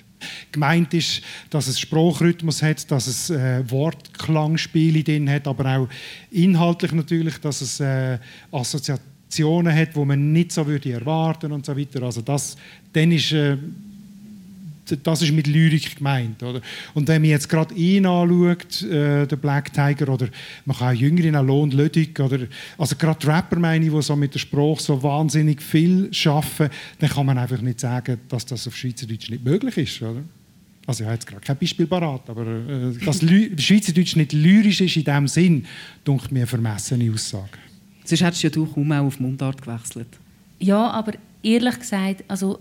Gemeint 0.52 0.92
ist, 0.94 1.22
dass 1.50 1.66
es 1.66 1.78
Spruchrhythmus 1.78 2.62
hat, 2.62 2.90
dass 2.90 3.06
es 3.06 3.30
äh, 3.30 3.62
Wortklangspiele 3.70 5.02
drin 5.02 5.30
hat, 5.30 5.46
aber 5.46 5.76
auch 5.76 5.88
inhaltlich 6.30 6.92
natürlich, 6.92 7.38
dass 7.38 7.60
es 7.60 7.80
äh, 7.80 8.18
Assoziationen 8.52 9.74
hat, 9.74 9.94
wo 9.94 10.04
man 10.04 10.32
nicht 10.32 10.52
so 10.52 10.66
würde 10.66 10.92
erwarten 10.92 11.52
und 11.52 11.64
so 11.64 11.76
weiter. 11.76 12.02
Also 12.02 12.20
das, 12.22 12.56
dann 12.92 13.12
ist 13.12 13.32
äh, 13.32 13.56
das 14.96 15.22
ist 15.22 15.32
mit 15.32 15.46
Lyrik 15.46 15.96
gemeint. 15.96 16.42
Oder? 16.42 16.60
Und 16.94 17.08
wenn 17.08 17.22
man 17.22 17.30
jetzt 17.30 17.48
gerade 17.48 17.74
ihn 17.74 18.06
anschaut, 18.06 18.82
äh, 18.82 19.26
der 19.26 19.36
Black 19.36 19.72
Tiger, 19.72 20.12
oder 20.12 20.28
man 20.64 20.76
kann 20.76 20.94
auch 20.94 20.98
Jüngere, 21.00 21.40
auch 21.40 21.44
Lohn 21.44 21.70
Lödig, 21.70 22.18
oder 22.20 22.40
also 22.78 22.96
gerade 22.96 23.26
Rapper, 23.26 23.58
meine 23.58 23.84
ich, 23.84 23.92
die 23.92 24.02
so 24.02 24.16
mit 24.16 24.34
der 24.34 24.38
Sprache 24.38 24.80
so 24.80 25.02
wahnsinnig 25.02 25.62
viel 25.62 26.12
schaffen, 26.12 26.68
dann 26.98 27.10
kann 27.10 27.26
man 27.26 27.38
einfach 27.38 27.60
nicht 27.60 27.80
sagen, 27.80 28.18
dass 28.28 28.46
das 28.46 28.66
auf 28.66 28.76
Schweizerdeutsch 28.76 29.30
nicht 29.30 29.44
möglich 29.44 29.76
ist. 29.76 30.02
Oder? 30.02 30.22
Also 30.86 31.04
ich 31.04 31.06
habe 31.06 31.14
jetzt 31.14 31.26
gerade 31.26 31.42
kein 31.42 31.56
Beispiel 31.56 31.86
parat, 31.86 32.28
aber 32.28 32.46
äh, 32.46 32.92
dass 33.04 33.22
Lü 33.22 33.56
Schweizerdeutsch 33.56 34.16
nicht 34.16 34.32
lyrisch 34.32 34.80
ist 34.80 34.96
in 34.96 35.04
dem 35.04 35.28
Sinn, 35.28 35.66
dunkt 36.04 36.32
mir 36.32 36.40
eine 36.40 36.46
vermessene 36.46 37.12
Aussage. 37.12 37.58
Sonst 38.04 38.22
hättest 38.22 38.42
ja 38.42 38.50
du 38.50 38.66
kaum 38.66 38.90
auch 38.92 39.04
auf 39.04 39.20
Mundart 39.20 39.62
gewechselt. 39.62 40.08
Ja, 40.58 40.90
aber 40.90 41.12
ehrlich 41.42 41.78
gesagt, 41.78 42.24
also 42.28 42.58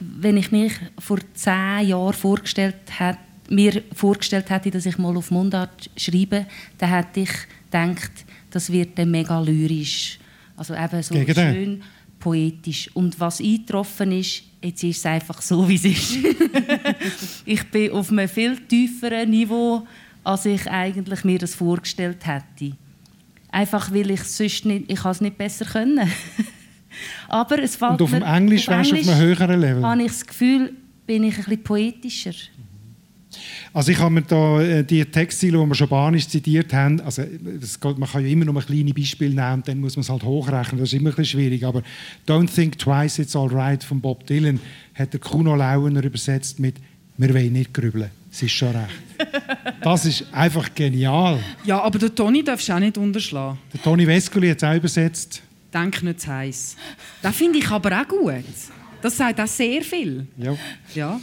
wenn 0.00 0.36
ich 0.36 0.52
mich 0.52 0.72
vor 0.98 1.18
zehn 1.34 1.88
Jahren 1.88 2.12
vorgestellt 2.12 2.76
hätte, 2.98 3.18
mir 3.50 3.82
vorgestellt 3.94 4.50
hätte, 4.50 4.70
dass 4.70 4.86
ich 4.86 4.98
mal 4.98 5.16
auf 5.16 5.30
Mundart 5.30 5.90
schreibe, 5.96 6.46
dann 6.78 6.90
hätte 6.90 7.20
ich 7.20 7.30
gedacht, 7.70 8.12
das 8.50 8.70
wird 8.70 8.98
dann 8.98 9.10
mega 9.10 9.40
lyrisch. 9.40 10.18
Also 10.56 10.74
eben 10.74 11.02
so 11.02 11.14
Gegenteil. 11.14 11.54
schön 11.54 11.82
poetisch. 12.24 12.90
Und 12.94 13.20
was 13.20 13.40
eingetroffen 13.40 14.12
ist, 14.12 14.44
jetzt 14.62 14.82
ist 14.82 14.98
es 14.98 15.06
einfach 15.06 15.42
so, 15.42 15.68
wie 15.68 15.74
es 15.74 15.84
ist. 15.84 16.16
ich 17.44 17.62
bin 17.64 17.90
auf 17.92 18.10
einem 18.10 18.28
viel 18.28 18.56
tieferen 18.66 19.28
Niveau, 19.30 19.86
als 20.22 20.46
ich 20.46 20.66
eigentlich 20.70 21.22
mir 21.24 21.38
das 21.38 21.54
vorgestellt 21.54 22.26
hätte. 22.26 22.76
Einfach 23.50 23.92
weil 23.92 24.10
ich 24.10 24.20
es 24.20 24.36
sonst 24.36 24.64
nicht, 24.64 24.90
ich 24.90 25.04
es 25.04 25.20
nicht 25.20 25.36
besser 25.36 25.66
können. 25.66 26.10
Aber 27.28 27.58
es 27.62 27.76
fällt 27.76 27.92
Und 27.92 28.02
auf 28.02 28.10
dem 28.10 28.22
Englisch 28.22 28.68
wärst 28.68 28.92
du 28.92 28.96
auf 28.96 29.08
einem 29.08 29.18
höheren 29.18 29.60
Level? 29.60 29.84
habe 29.84 30.02
ich 30.02 30.08
das 30.08 30.26
Gefühl, 30.26 30.72
bin 31.06 31.24
ich 31.24 31.36
ein 31.36 31.44
bisschen 31.44 31.62
poetischer. 31.62 32.32
Also 33.72 33.90
ich 33.90 33.98
habe 33.98 34.10
mir 34.14 34.22
da 34.22 34.60
äh, 34.62 34.84
die 34.84 35.04
Textziele, 35.04 35.58
die 35.58 35.66
wir 35.66 35.74
schon 35.74 35.88
banisch 35.88 36.28
zitiert 36.28 36.72
haben, 36.72 37.00
also 37.00 37.24
das 37.60 37.78
geht, 37.80 37.98
man 37.98 38.08
kann 38.08 38.22
ja 38.22 38.28
immer 38.28 38.44
nur 38.44 38.56
ein 38.56 38.64
kleines 38.64 38.94
Beispiel 38.94 39.30
nehmen 39.30 39.54
und 39.54 39.68
dann 39.68 39.80
muss 39.80 39.96
man 39.96 40.02
es 40.02 40.08
halt 40.08 40.22
hochrechnen, 40.22 40.80
das 40.80 40.92
ist 40.92 40.98
immer 40.98 41.10
ein 41.10 41.16
bisschen 41.16 41.40
schwierig, 41.40 41.64
aber 41.64 41.82
«Don't 42.26 42.52
think 42.52 42.78
twice, 42.78 43.18
it's 43.18 43.34
all 43.34 43.48
right» 43.48 43.82
von 43.82 44.00
Bob 44.00 44.26
Dylan 44.26 44.60
hat 44.94 45.12
der 45.12 45.20
Kuno 45.20 45.56
Lauener 45.56 46.04
übersetzt 46.04 46.60
mit 46.60 46.76
«Wir 47.16 47.34
wollen 47.34 47.52
nicht 47.52 47.74
grübeln, 47.74 48.10
es 48.30 48.42
ist 48.42 48.52
schon 48.52 48.68
recht». 48.68 48.90
Das 49.82 50.06
ist 50.06 50.24
einfach 50.32 50.74
genial. 50.74 51.38
Ja, 51.64 51.82
aber 51.82 51.98
den 51.98 52.14
Toni 52.14 52.42
darfst 52.42 52.68
du 52.68 52.72
auch 52.72 52.78
nicht 52.78 52.96
unterschlagen. 52.96 53.58
Der 53.72 53.82
Toni 53.82 54.06
Vescoli 54.06 54.48
hat 54.48 54.56
es 54.56 54.64
auch 54.64 54.74
übersetzt. 54.74 55.42
Denk 55.74 56.02
nicht 56.02 56.20
zu 56.20 56.28
heiß. 56.28 56.76
Das 57.20 57.36
finde 57.36 57.58
ich 57.58 57.68
aber 57.68 58.00
auch 58.00 58.08
gut. 58.08 58.44
Das 59.02 59.16
sagt 59.16 59.40
auch 59.40 59.46
sehr 59.46 59.82
viel. 59.82 60.26
Ja. 60.38 60.56
Ja. 60.94 61.20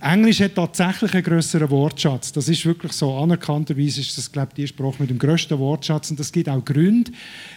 Englisch 0.00 0.40
hat 0.40 0.54
tatsächlich 0.54 1.14
einen 1.14 1.24
größeren 1.24 1.70
Wortschatz. 1.70 2.30
Das 2.30 2.48
ist 2.48 2.64
wirklich 2.64 2.92
so. 2.92 3.14
Anerkannterweise 3.16 4.00
ist 4.00 4.16
das, 4.16 4.30
glaube 4.30 4.48
ich, 4.50 4.54
die 4.54 4.66
Sprache 4.68 4.96
mit 5.00 5.10
dem 5.10 5.18
grössten 5.18 5.58
Wortschatz. 5.58 6.10
Und 6.10 6.20
das 6.20 6.30
gibt 6.30 6.48
auch 6.48 6.64
Gründe. 6.64 7.10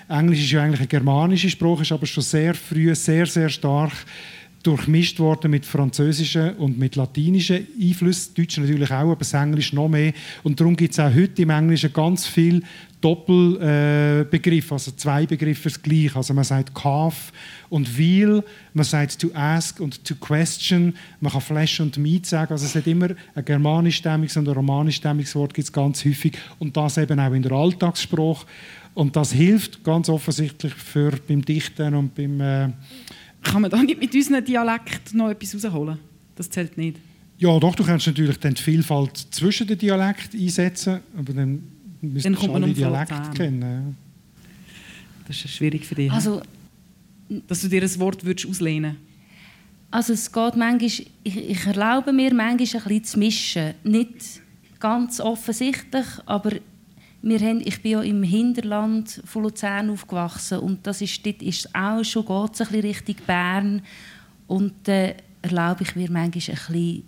Englisch 0.07 0.39
ist 0.39 0.51
ja 0.51 0.63
eigentlich 0.63 0.79
eine 0.79 0.87
germanische 0.87 1.49
Sprache, 1.49 1.81
ist 1.81 1.91
aber 1.91 2.05
schon 2.05 2.23
sehr 2.23 2.55
früh 2.55 2.93
sehr, 2.95 3.25
sehr 3.25 3.49
stark 3.49 3.91
durchmischt 4.63 5.19
worden 5.19 5.51
mit 5.51 5.65
französischen 5.65 6.55
und 6.57 6.77
mit 6.77 6.95
latinischen 6.95 7.65
Einflüssen. 7.81 8.33
Deutsch 8.35 8.57
natürlich 8.57 8.91
auch, 8.91 9.11
aber 9.11 9.15
das 9.17 9.33
Englisch 9.33 9.71
noch 9.71 9.87
mehr. 9.87 10.13
Und 10.43 10.59
darum 10.59 10.75
gibt 10.75 10.93
es 10.93 10.99
auch 10.99 11.13
heute 11.13 11.41
im 11.43 11.49
Englischen 11.49 11.93
ganz 11.93 12.27
viel 12.27 12.61
Doppelbegriffe, 13.01 14.73
also 14.73 14.91
zwei 14.91 15.25
Begriffe 15.25 15.69
das 15.69 15.81
gleich. 15.81 16.13
Also 16.15 16.33
man 16.33 16.43
sagt 16.43 16.75
calf 16.75 17.31
und 17.69 17.97
wheel, 17.97 18.43
man 18.73 18.83
sagt 18.83 19.19
to 19.19 19.29
ask 19.33 19.79
und 19.79 20.03
to 20.03 20.15
question, 20.15 20.93
man 21.21 21.31
kann 21.31 21.41
flesh 21.41 21.79
und 21.79 21.97
meat 21.97 22.25
sagen. 22.25 22.51
Also 22.51 22.65
es 22.65 22.75
hat 22.75 22.87
immer 22.87 23.11
ein 23.35 23.45
germanischstämmiges 23.45 24.35
und 24.35 24.49
ein 24.49 24.53
romanischstämmiges 24.53 25.33
Wort 25.35 25.53
gibt 25.53 25.67
es 25.67 25.71
ganz 25.71 26.03
häufig 26.03 26.37
und 26.59 26.75
das 26.75 26.97
eben 26.97 27.19
auch 27.19 27.31
in 27.31 27.43
der 27.43 27.53
Alltagssprache. 27.53 28.45
Und 28.93 29.15
das 29.15 29.31
hilft 29.31 29.81
ganz 29.85 30.09
offensichtlich 30.09 30.73
für 30.73 31.13
beim 31.25 31.45
Dichten 31.45 31.95
und 31.95 32.15
beim 32.15 32.41
äh, 32.41 32.69
Kann 33.43 33.61
man 33.61 33.71
da 33.71 33.81
nicht 33.81 33.99
mit 33.99 34.13
unserem 34.13 34.43
Dialekt 34.43 35.13
noch 35.13 35.29
etwas 35.29 35.55
rausholen? 35.55 35.99
Das 36.35 36.49
zählt 36.49 36.77
nicht. 36.77 36.97
ja, 37.37 37.57
doch, 37.59 37.75
du 37.75 37.83
kannst 37.83 38.07
natürlich 38.07 38.37
dann 38.37 38.53
die 38.53 38.61
Vielfalt 38.61 39.17
zwischen 39.31 39.67
den 39.67 39.77
Dialekten 39.77 40.39
einsetzen, 40.39 40.99
aber 41.17 41.33
dann 41.33 41.63
du 42.01 42.47
man 42.47 42.63
alle 42.63 42.73
Dialekte 42.73 43.31
kennen. 43.35 43.97
Das 45.27 45.37
ist 45.37 45.51
schwierig 45.51 45.85
für 45.85 45.95
dich. 45.95 46.11
Also, 46.11 46.41
dass 47.47 47.61
du 47.61 47.67
dir 47.67 47.83
ein 47.83 47.99
Wort 47.99 48.23
würdest 48.23 48.47
auslehnen 48.47 48.97
also 49.91 50.13
es 50.13 50.31
geht 50.31 50.55
manchmal, 50.55 51.05
ich, 51.23 51.37
ich 51.49 51.65
erlaube 51.65 52.13
mir 52.13 52.33
manchmal 52.33 52.81
ein 52.83 52.87
bisschen 52.87 53.03
zu 53.03 53.19
mischen. 53.19 53.73
Nicht 53.83 54.41
ganz 54.79 55.19
offensichtlich, 55.19 56.05
aber 56.25 56.51
wir 57.21 57.39
haben, 57.39 57.61
ich 57.65 57.81
bin 57.81 57.91
ja 57.91 58.01
im 58.01 58.23
Hinterland 58.23 59.21
von 59.25 59.43
Luzern 59.43 59.89
aufgewachsen 59.89 60.59
und 60.59 60.87
das 60.87 61.01
ist, 61.01 61.25
dort 61.25 61.41
ist 61.41 61.65
es 61.65 61.75
auch 61.75 62.03
schon 62.03 62.25
geht's 62.25 62.61
ein 62.61 62.67
bisschen 62.67 62.81
Richtung 62.81 63.15
Bern 63.27 63.81
und 64.47 64.87
äh, 64.87 65.15
erlaube 65.41 65.83
ich 65.83 65.95
mir 65.95 66.09
manchmal 66.09 66.23
ein 66.23 66.31
bisschen 66.31 67.03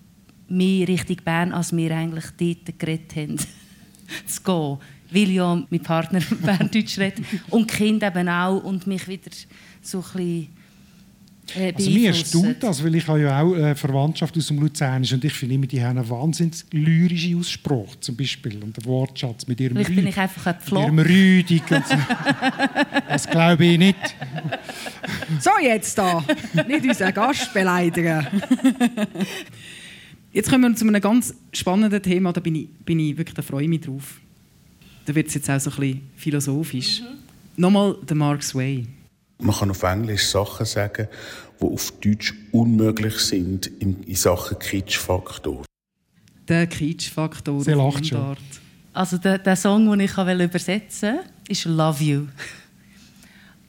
mehr 0.50 0.88
Richtung 0.88 1.17
Bern, 1.24 1.54
als 1.54 1.76
wir 1.76 1.95
eigentlich 1.95 2.26
dort 2.38 2.80
geredet 2.80 3.15
haben, 3.15 3.38
zu 4.26 4.41
gehen. 4.43 4.78
Weil 5.13 5.32
ja 5.32 5.63
mein 5.69 5.82
Partner 5.82 6.21
Berndeutsch 6.41 6.97
redet 6.97 7.26
und 7.50 7.67
Kinder 7.67 8.08
eben 8.08 8.30
auch 8.30 8.63
und 8.63 8.88
mich 8.88 9.08
wieder 9.08 9.32
so 9.82 10.00
ein 10.00 10.04
bisschen 10.04 10.47
äh, 11.58 11.74
Also 11.76 11.90
mir 11.92 12.10
erstaunt 12.10 12.58
das, 12.62 12.84
weil 12.84 12.96
ich 12.96 13.08
habe 13.08 13.22
ja 13.22 13.42
auch 13.42 13.56
äh, 13.56 13.76
Verwandtschaft 13.76 14.38
aus 14.38 14.48
dem 14.48 14.60
Luzernischen 14.60 15.16
und 15.18 15.26
ich 15.26 15.34
finde 15.34 15.56
immer, 15.56 15.68
die 15.68 15.82
haben 15.84 15.98
eine 15.98 16.10
wahnsinnig 16.10 16.64
lyrische 16.72 17.38
Aussprache 17.38 18.00
zum 18.00 18.16
Beispiel 18.16 18.62
und 18.64 18.78
den 18.78 18.86
Wortschatz 18.86 19.48
mit 19.48 19.60
ihrem 19.60 19.76
Vielleicht 19.78 19.96
bin 19.96 20.08
ich 20.08 20.18
einfach 20.18 20.46
ein 20.48 20.60
Flop. 20.60 20.84
ihrem 20.86 21.00
Rüdig 21.00 21.64
und 21.72 21.88
so. 21.88 21.96
Das 23.08 23.30
glaube 23.30 23.66
ich 23.66 23.78
nicht. 23.78 24.16
So, 25.40 25.50
jetzt 25.62 25.98
da. 25.98 26.24
Nicht 26.68 26.86
unseren 26.86 27.14
Gast 27.14 27.54
beleidigen. 27.54 28.26
Jetzt 30.34 30.50
kommen 30.50 30.72
wir 30.72 30.76
zu 30.78 30.88
einem 30.88 31.02
ganz 31.02 31.34
spannenden 31.52 32.02
Thema. 32.02 32.32
Da 32.32 32.40
bin 32.40 32.56
ich, 32.56 32.70
bin 32.86 33.00
ich 33.00 33.18
wirklich, 33.18 33.36
da 33.36 33.42
freue 33.42 33.64
ich 33.64 33.70
mich 33.70 33.82
drauf. 33.82 34.22
Da 35.06 35.14
wird 35.14 35.28
es 35.28 35.34
jetzt 35.34 35.50
auch 35.50 35.60
so 35.60 35.70
ein 35.72 35.76
bisschen 35.78 36.02
philosophisch. 36.16 37.02
Nochmal 37.58 37.96
der 38.08 38.16
Mark 38.16 38.42
Sway. 38.44 38.86
Man 39.41 39.56
kann 39.56 39.71
auf 39.71 39.84
Englisch 39.84 40.25
Sachen 40.27 40.65
sagen, 40.65 41.08
die 41.60 41.65
auf 41.65 41.91
Deutsch 41.99 42.34
unmöglich 42.51 43.15
sind 43.17 43.67
in, 43.80 44.01
in 44.04 44.15
Sachen 44.15 44.58
Kitschfaktor. 44.60 45.63
Der 46.47 46.67
Kitschfaktor. 46.67 47.62
Sie 47.63 47.71
lacht 47.71 48.06
schon. 48.06 48.36
Also 48.93 49.17
der, 49.17 49.38
der 49.38 49.56
Song, 49.56 49.89
den 49.89 50.01
ich 50.01 50.12
übersetzen 50.17 51.15
wollte, 51.15 51.30
ist 51.47 51.65
«Love 51.65 52.04
You». 52.04 52.27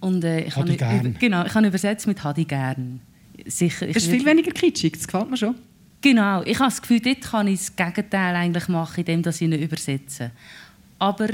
Und, 0.00 0.24
äh, 0.24 0.40
ich 0.40 0.56
Hadi 0.56 0.76
habe 0.76 0.76
gern. 0.76 1.06
über- 1.06 1.18
Genau, 1.18 1.44
ich 1.46 1.54
habe 1.54 1.66
übersetzt 1.68 2.06
mit 2.06 2.22
«Hadi 2.24 2.44
gern». 2.44 3.00
Sicher, 3.46 3.86
ich 3.86 3.94
Das 3.94 4.02
ist 4.02 4.10
viel 4.10 4.24
weniger 4.26 4.50
kitschig, 4.50 4.92
das 4.94 5.06
gefällt 5.06 5.30
mir 5.30 5.36
schon. 5.36 5.54
Genau, 6.00 6.42
ich 6.42 6.58
habe 6.58 6.68
das 6.70 6.82
Gefühl, 6.82 7.00
dort 7.00 7.20
kann 7.22 7.46
ich 7.46 7.60
das 7.60 7.76
Gegenteil 7.76 8.34
eigentlich 8.34 8.68
machen, 8.68 8.98
indem 9.00 9.22
dass 9.22 9.36
ich 9.36 9.42
ihn 9.42 9.52
übersetze. 9.52 10.32
Aber 10.98 11.28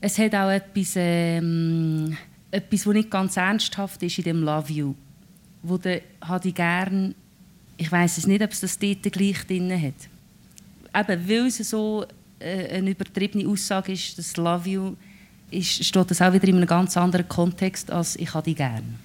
es 0.00 0.18
hat 0.18 0.34
auch 0.34 0.50
etwas, 0.50 0.92
ähm, 0.96 2.16
etwas, 2.50 2.86
was 2.86 2.94
nicht 2.94 3.10
ganz 3.10 3.36
ernsthaft 3.36 4.02
ist 4.02 4.18
in 4.18 4.24
dem 4.24 4.42
«Love 4.42 4.72
You», 4.72 4.94
wo 5.62 5.78
der 5.78 6.02
«Hadi 6.20 6.52
gern», 6.52 7.14
ich 7.76 7.90
weiß 7.90 8.18
es 8.18 8.26
nicht, 8.26 8.42
ob 8.42 8.50
es 8.50 8.60
das 8.60 8.78
dort 8.78 9.02
gleich 9.02 9.46
drin 9.46 9.70
hat. 9.70 11.08
Eben, 11.08 11.28
weil 11.28 11.46
es 11.46 11.58
so 11.58 12.04
äh, 12.40 12.76
eine 12.76 12.90
übertriebene 12.90 13.48
Aussage 13.48 13.92
ist, 13.92 14.18
das 14.18 14.36
«Love 14.36 14.68
You», 14.68 14.96
ist, 15.50 15.84
steht 15.84 16.10
das 16.10 16.20
auch 16.20 16.32
wieder 16.32 16.48
in 16.48 16.56
einem 16.56 16.66
ganz 16.66 16.96
anderen 16.96 17.28
Kontext 17.28 17.90
als 17.90 18.16
«Ich 18.16 18.34
habe 18.34 18.44
dich 18.44 18.56
gern». 18.56 18.98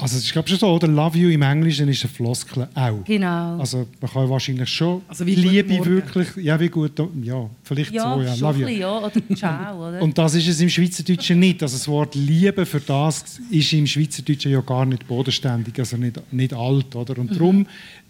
Also 0.00 0.16
es 0.16 0.24
ist 0.24 0.32
glaube 0.32 0.48
schon 0.48 0.58
so, 0.58 0.68
oder? 0.68 0.86
Love 0.86 1.18
you 1.18 1.28
im 1.30 1.42
Englischen 1.42 1.88
ist 1.88 2.04
eine 2.04 2.12
Floskel 2.12 2.68
auch. 2.74 3.04
Genau. 3.04 3.58
Also 3.58 3.86
man 4.00 4.10
kann 4.10 4.28
wahrscheinlich 4.30 4.68
schon 4.68 5.02
Also 5.08 5.26
wie 5.26 5.34
Liebe 5.34 5.84
wirklich, 5.84 6.28
ja 6.36 6.58
wie 6.60 6.68
gut, 6.68 6.92
ja, 7.22 7.50
vielleicht 7.62 7.92
ja, 7.92 8.14
so, 8.14 8.22
ja, 8.22 8.34
schon 8.36 8.40
love 8.40 8.54
ein 8.54 8.60
you. 8.60 8.66
bisschen, 8.66 8.80
ja. 8.80 8.98
Oder 8.98 9.36
«Ciao», 9.36 9.88
oder? 9.88 10.02
Und 10.02 10.16
das 10.16 10.34
ist 10.34 10.48
es 10.48 10.60
im 10.60 10.68
Schweizerdeutschen 10.70 11.38
nicht. 11.40 11.62
Also 11.62 11.76
das 11.76 11.88
Wort 11.88 12.14
Liebe 12.14 12.64
für 12.64 12.80
das 12.80 13.40
ist 13.50 13.72
im 13.72 13.86
Schweizerdeutschen 13.86 14.52
ja 14.52 14.60
gar 14.60 14.86
nicht 14.86 15.06
bodenständig, 15.08 15.78
also 15.78 15.96
nicht, 15.96 16.20
nicht 16.32 16.54
alt. 16.54 16.94
Oder? 16.94 17.14
Mhm. 17.14 17.20
Und 17.20 17.34
darum 17.36 17.66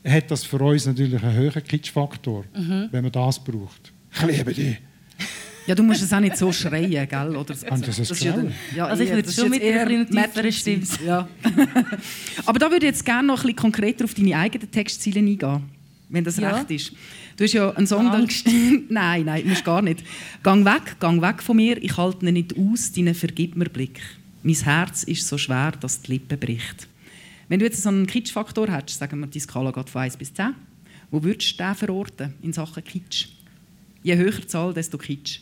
hat 0.06 0.30
das 0.30 0.44
für 0.44 0.60
uns 0.60 0.86
natürlich 0.86 1.22
einen 1.22 1.34
höheren 1.36 1.64
Kitschfaktor, 1.64 2.44
Mhm. 2.54 2.88
wenn 2.90 3.02
man 3.02 3.12
das 3.12 3.38
braucht. 3.38 3.92
Ich 4.14 4.22
liebe 4.36 4.52
dich. 4.54 4.76
Ja, 5.68 5.74
du 5.74 5.82
musst 5.82 6.02
es 6.02 6.12
auch 6.12 6.20
nicht 6.20 6.36
so 6.36 6.50
schreien, 6.50 7.06
gell? 7.08 7.36
Oder 7.36 7.54
so. 7.54 7.66
Haben 7.66 7.76
Sie 7.80 7.86
das 7.86 7.98
ist 7.98 8.08
ja 8.08 8.14
geschlagen? 8.32 8.54
dann- 8.70 8.76
ja, 8.76 8.86
Also 8.86 9.02
ich 9.02 9.10
eher, 9.10 9.16
würde 9.16 9.26
das 9.26 9.34
schon 9.36 9.44
ist 9.44 9.50
mit 9.50 9.62
jetzt 9.62 9.86
einer 9.86 10.06
tieferen 10.26 10.52
Stimme. 10.52 10.82
Ja. 11.06 11.28
Aber 12.46 12.58
da 12.58 12.66
würde 12.70 12.86
ich 12.86 12.92
jetzt 12.92 13.04
gerne 13.04 13.28
noch 13.28 13.40
ein 13.40 13.42
bisschen 13.42 13.56
konkreter 13.56 14.04
auf 14.04 14.14
deine 14.14 14.36
eigenen 14.36 14.70
Textziele 14.70 15.20
eingehen, 15.20 15.62
wenn 16.08 16.24
das 16.24 16.38
Ja. 16.38 16.56
recht 16.56 16.70
ist. 16.70 16.92
Du 17.36 17.44
hast 17.44 17.52
ja 17.52 17.70
einen 17.72 17.86
Song... 17.86 18.08
Angst. 18.08 18.46
nein, 18.88 19.24
nein, 19.26 19.46
musst 19.46 19.64
gar 19.64 19.82
nicht. 19.82 20.02
Gang 20.42 20.64
weg, 20.64 20.98
gang 20.98 21.20
weg 21.20 21.42
von 21.42 21.56
mir, 21.56 21.76
ich 21.82 21.96
halte 21.96 22.26
ihn 22.26 22.32
nicht 22.32 22.56
aus, 22.56 22.90
deinen 22.92 23.14
vergib 23.14 23.54
mir 23.54 23.66
Blick. 23.68 24.00
Mein 24.42 24.54
Herz 24.56 25.02
ist 25.02 25.28
so 25.28 25.36
schwer, 25.36 25.72
dass 25.72 26.00
die 26.00 26.12
Lippe 26.12 26.36
bricht. 26.36 26.88
Wenn 27.48 27.58
du 27.60 27.66
jetzt 27.66 27.82
so 27.82 27.90
einen 27.90 28.06
Kitschfaktor 28.06 28.68
hättest, 28.74 28.98
sagen 29.00 29.20
wir, 29.20 29.26
die 29.26 29.40
Skala 29.40 29.70
geht 29.70 29.90
von 29.90 30.00
1 30.02 30.16
bis 30.16 30.32
10, 30.32 30.54
wo 31.10 31.22
würdest 31.22 31.52
du 31.60 31.62
den 31.64 31.74
verorten 31.74 32.34
in 32.42 32.52
Sachen 32.52 32.82
Kitsch? 32.84 33.26
Je 34.02 34.16
höher 34.16 34.32
die 34.32 34.46
Zahl, 34.46 34.72
desto 34.74 34.96
Kitsch. 34.98 35.40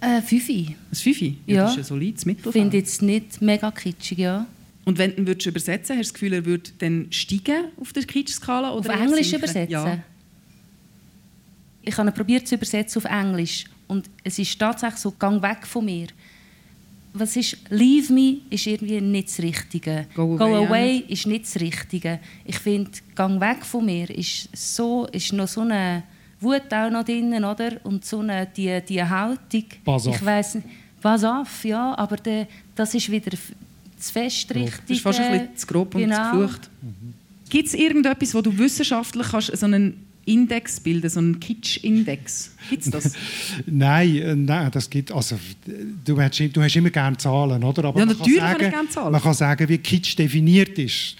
Äh, 0.00 0.22
Fünfi. 0.22 0.76
Ein 0.90 0.94
Fünfi? 0.96 1.36
Ja. 1.46 1.62
Das 1.64 1.72
ist 1.72 1.78
ein 1.78 1.84
solides 1.84 2.22
Ich 2.22 2.26
Mittelfeld. 2.26 2.52
finde 2.54 2.76
jetzt 2.78 3.02
nicht 3.02 3.42
mega 3.42 3.70
kitschig, 3.70 4.18
ja. 4.18 4.46
Und 4.84 4.96
wenn 4.98 5.10
du 5.10 5.18
ihn 5.18 5.26
würdest 5.26 5.46
übersetzen 5.46 5.96
hast 5.98 6.08
du 6.08 6.12
das 6.12 6.14
Gefühl, 6.14 6.32
er 6.32 6.44
würde 6.46 6.70
dann 6.78 7.06
steigen 7.10 7.66
auf 7.80 7.92
der 7.92 8.04
Kitsch-Skala? 8.04 8.70
Auf 8.70 8.86
Englisch 8.88 9.28
sinken? 9.28 9.44
übersetzen? 9.44 9.70
Ja. 9.72 9.98
Ich 11.82 11.96
habe 11.96 12.10
probiert 12.12 12.48
zu 12.48 12.54
übersetzen 12.54 13.02
auf 13.02 13.10
Englisch. 13.10 13.64
Und 13.88 14.08
es 14.24 14.38
ist 14.38 14.58
tatsächlich 14.58 15.00
so, 15.00 15.10
gang 15.12 15.42
weg 15.42 15.66
von 15.66 15.84
mir. 15.84 16.06
was 17.12 17.36
ist 17.36 17.56
Leave 17.70 18.12
Me 18.12 18.38
ist 18.50 18.66
irgendwie 18.66 19.00
nicht 19.00 19.28
das 19.28 19.40
Richtige. 19.40 20.06
Go 20.14 20.36
Away, 20.36 20.38
Go 20.38 20.66
away 20.66 21.04
ist 21.08 21.26
nicht 21.26 21.44
das 21.44 21.60
Richtige. 21.60 22.20
Ich 22.44 22.58
finde, 22.58 22.90
Gang 23.14 23.40
weg 23.40 23.64
von 23.66 23.84
mir 23.84 24.08
ist, 24.10 24.48
so, 24.56 25.06
ist 25.06 25.32
noch 25.32 25.48
so 25.48 25.62
eine 25.62 26.04
Wut 26.40 26.72
auch 26.72 26.90
noch 26.90 27.04
drin, 27.04 27.32
oder? 27.44 27.72
Und 27.84 28.04
so 28.04 28.20
eine, 28.20 28.46
die, 28.46 28.80
die 28.88 29.02
Haltung. 29.02 29.64
Pass 29.84 30.06
auf. 30.06 30.16
Ich 30.16 30.24
weiss. 30.24 30.58
Pass 31.00 31.24
auf, 31.24 31.64
ja, 31.64 31.96
aber 31.96 32.16
de, 32.16 32.46
das 32.74 32.94
ist 32.94 33.10
wieder 33.10 33.30
zu 33.30 34.12
fest 34.12 34.54
richtig. 34.54 34.80
Das 34.86 34.96
ist 34.96 35.02
fast 35.02 35.20
ein 35.20 35.32
bisschen 35.32 35.56
zu 35.56 35.66
grob 35.66 35.94
und 35.94 36.02
genau. 36.02 36.32
zu 36.32 36.38
geflucht. 36.38 36.70
Gibt 37.48 37.68
es 37.68 37.74
irgendetwas, 37.74 38.34
wo 38.34 38.40
du 38.40 38.56
wissenschaftlich 38.56 39.28
kannst, 39.28 39.56
so 39.56 39.66
einen 39.66 40.06
Index 40.24 40.78
bilden, 40.80 41.08
so 41.08 41.18
einen 41.18 41.40
Kitsch-Index? 41.40 42.52
Gibt 42.68 42.84
es 42.84 42.90
das? 42.90 43.12
Nein, 43.66 44.16
äh, 44.16 44.36
nein, 44.36 44.70
das 44.70 44.88
gibt 44.88 45.10
also 45.10 45.38
du 46.04 46.20
hast, 46.20 46.38
du 46.38 46.62
hast 46.62 46.76
immer 46.76 46.90
gerne 46.90 47.16
Zahlen, 47.16 47.62
oder? 47.64 47.84
Aber 47.84 47.98
Ja, 47.98 48.06
man 48.06 48.16
kann 48.16 48.26
natürlich 48.26 48.40
sagen, 48.40 48.64
ich 48.64 48.70
gerne 48.70 48.88
Zahlen. 48.88 49.12
Man 49.12 49.22
kann 49.22 49.34
sagen, 49.34 49.68
wie 49.68 49.78
Kitsch 49.78 50.16
definiert 50.18 50.78
ist. 50.78 51.16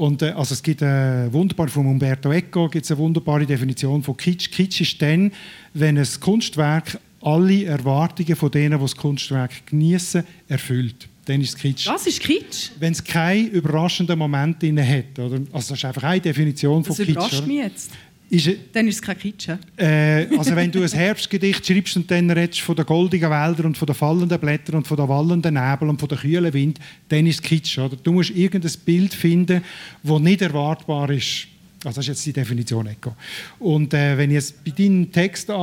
Und 0.00 0.22
äh, 0.22 0.30
also 0.30 0.54
es 0.54 0.62
gibt 0.62 0.82
eine 0.82 1.28
wunderbare 1.30 1.68
von 1.68 1.84
Umberto 1.86 2.32
Eco 2.32 2.70
gibt 2.70 2.86
es 2.86 2.90
eine 2.90 2.96
wunderbare 2.96 3.44
Definition 3.44 4.02
von 4.02 4.16
Kitsch. 4.16 4.50
Kitsch 4.50 4.80
ist 4.80 5.02
dann, 5.02 5.30
wenn 5.74 5.98
ein 5.98 6.08
Kunstwerk 6.20 6.98
alle 7.20 7.64
Erwartungen 7.66 8.34
von 8.34 8.50
denen, 8.50 8.78
die 8.78 8.82
das 8.82 8.96
Kunstwerk 8.96 9.66
genießen, 9.66 10.24
erfüllt. 10.48 11.06
Dann 11.26 11.42
ist 11.42 11.50
es 11.50 11.56
Kitsch. 11.56 11.86
Das 11.86 12.06
ist 12.06 12.18
Kitsch. 12.18 12.70
Wenn 12.78 12.92
es 12.92 13.04
keinen 13.04 13.48
überraschenden 13.50 14.18
Moment 14.18 14.62
drin 14.62 14.80
hat, 14.80 15.18
oder? 15.18 15.36
Also 15.52 15.68
das 15.68 15.72
ist 15.72 15.84
einfach 15.84 16.04
eine 16.04 16.20
Definition 16.22 16.82
von 16.82 16.96
Das 16.96 17.04
Kitsch. 17.04 17.10
überrascht 17.10 17.34
oder? 17.34 17.46
mich 17.46 17.56
jetzt. 17.58 17.90
Ist, 18.30 18.48
Dann 18.72 18.86
ist 18.86 18.94
es 18.94 19.02
kein 19.02 19.18
Kitsch. 19.18 19.48
äh, 19.76 20.26
also 20.38 20.54
wenn 20.54 20.70
du 20.70 20.80
ein 20.82 20.88
Herbstgedicht 20.88 21.66
schreibst 21.66 21.96
und 21.96 22.08
dann 22.12 22.30
redest 22.30 22.60
von 22.60 22.76
den 22.76 22.86
goldigen 22.86 23.28
Wäldern 23.28 23.66
und 23.66 23.76
von 23.76 23.86
den 23.86 23.94
fallenden 23.96 24.38
Blättern 24.38 24.76
und 24.76 24.86
von 24.86 24.96
den 24.96 25.08
wallenden 25.08 25.54
Nebel 25.54 25.88
und 25.88 25.98
von 25.98 26.08
den 26.08 26.16
kühlen 26.18 26.52
Wind, 26.52 26.78
dann 27.08 27.26
ist 27.26 27.36
es 27.36 27.42
Kitsch. 27.42 27.76
Oder? 27.78 27.96
Du 27.96 28.12
musst 28.12 28.30
irgendein 28.30 28.70
Bild 28.84 29.14
finden, 29.14 29.62
das 30.04 30.20
nicht 30.20 30.42
erwartbar 30.42 31.10
ist. 31.10 31.48
Also 31.82 31.96
das 31.96 32.04
ist 32.04 32.06
jetzt 32.08 32.26
die 32.26 32.32
Definition 32.34 32.86
Eco. 32.86 33.16
Und 33.58 33.92
äh, 33.94 34.16
wenn 34.16 34.30
ich 34.30 34.34
jetzt 34.34 34.64
bei 34.64 34.70
deinem 34.70 35.10
Text 35.10 35.50
an- 35.50 35.56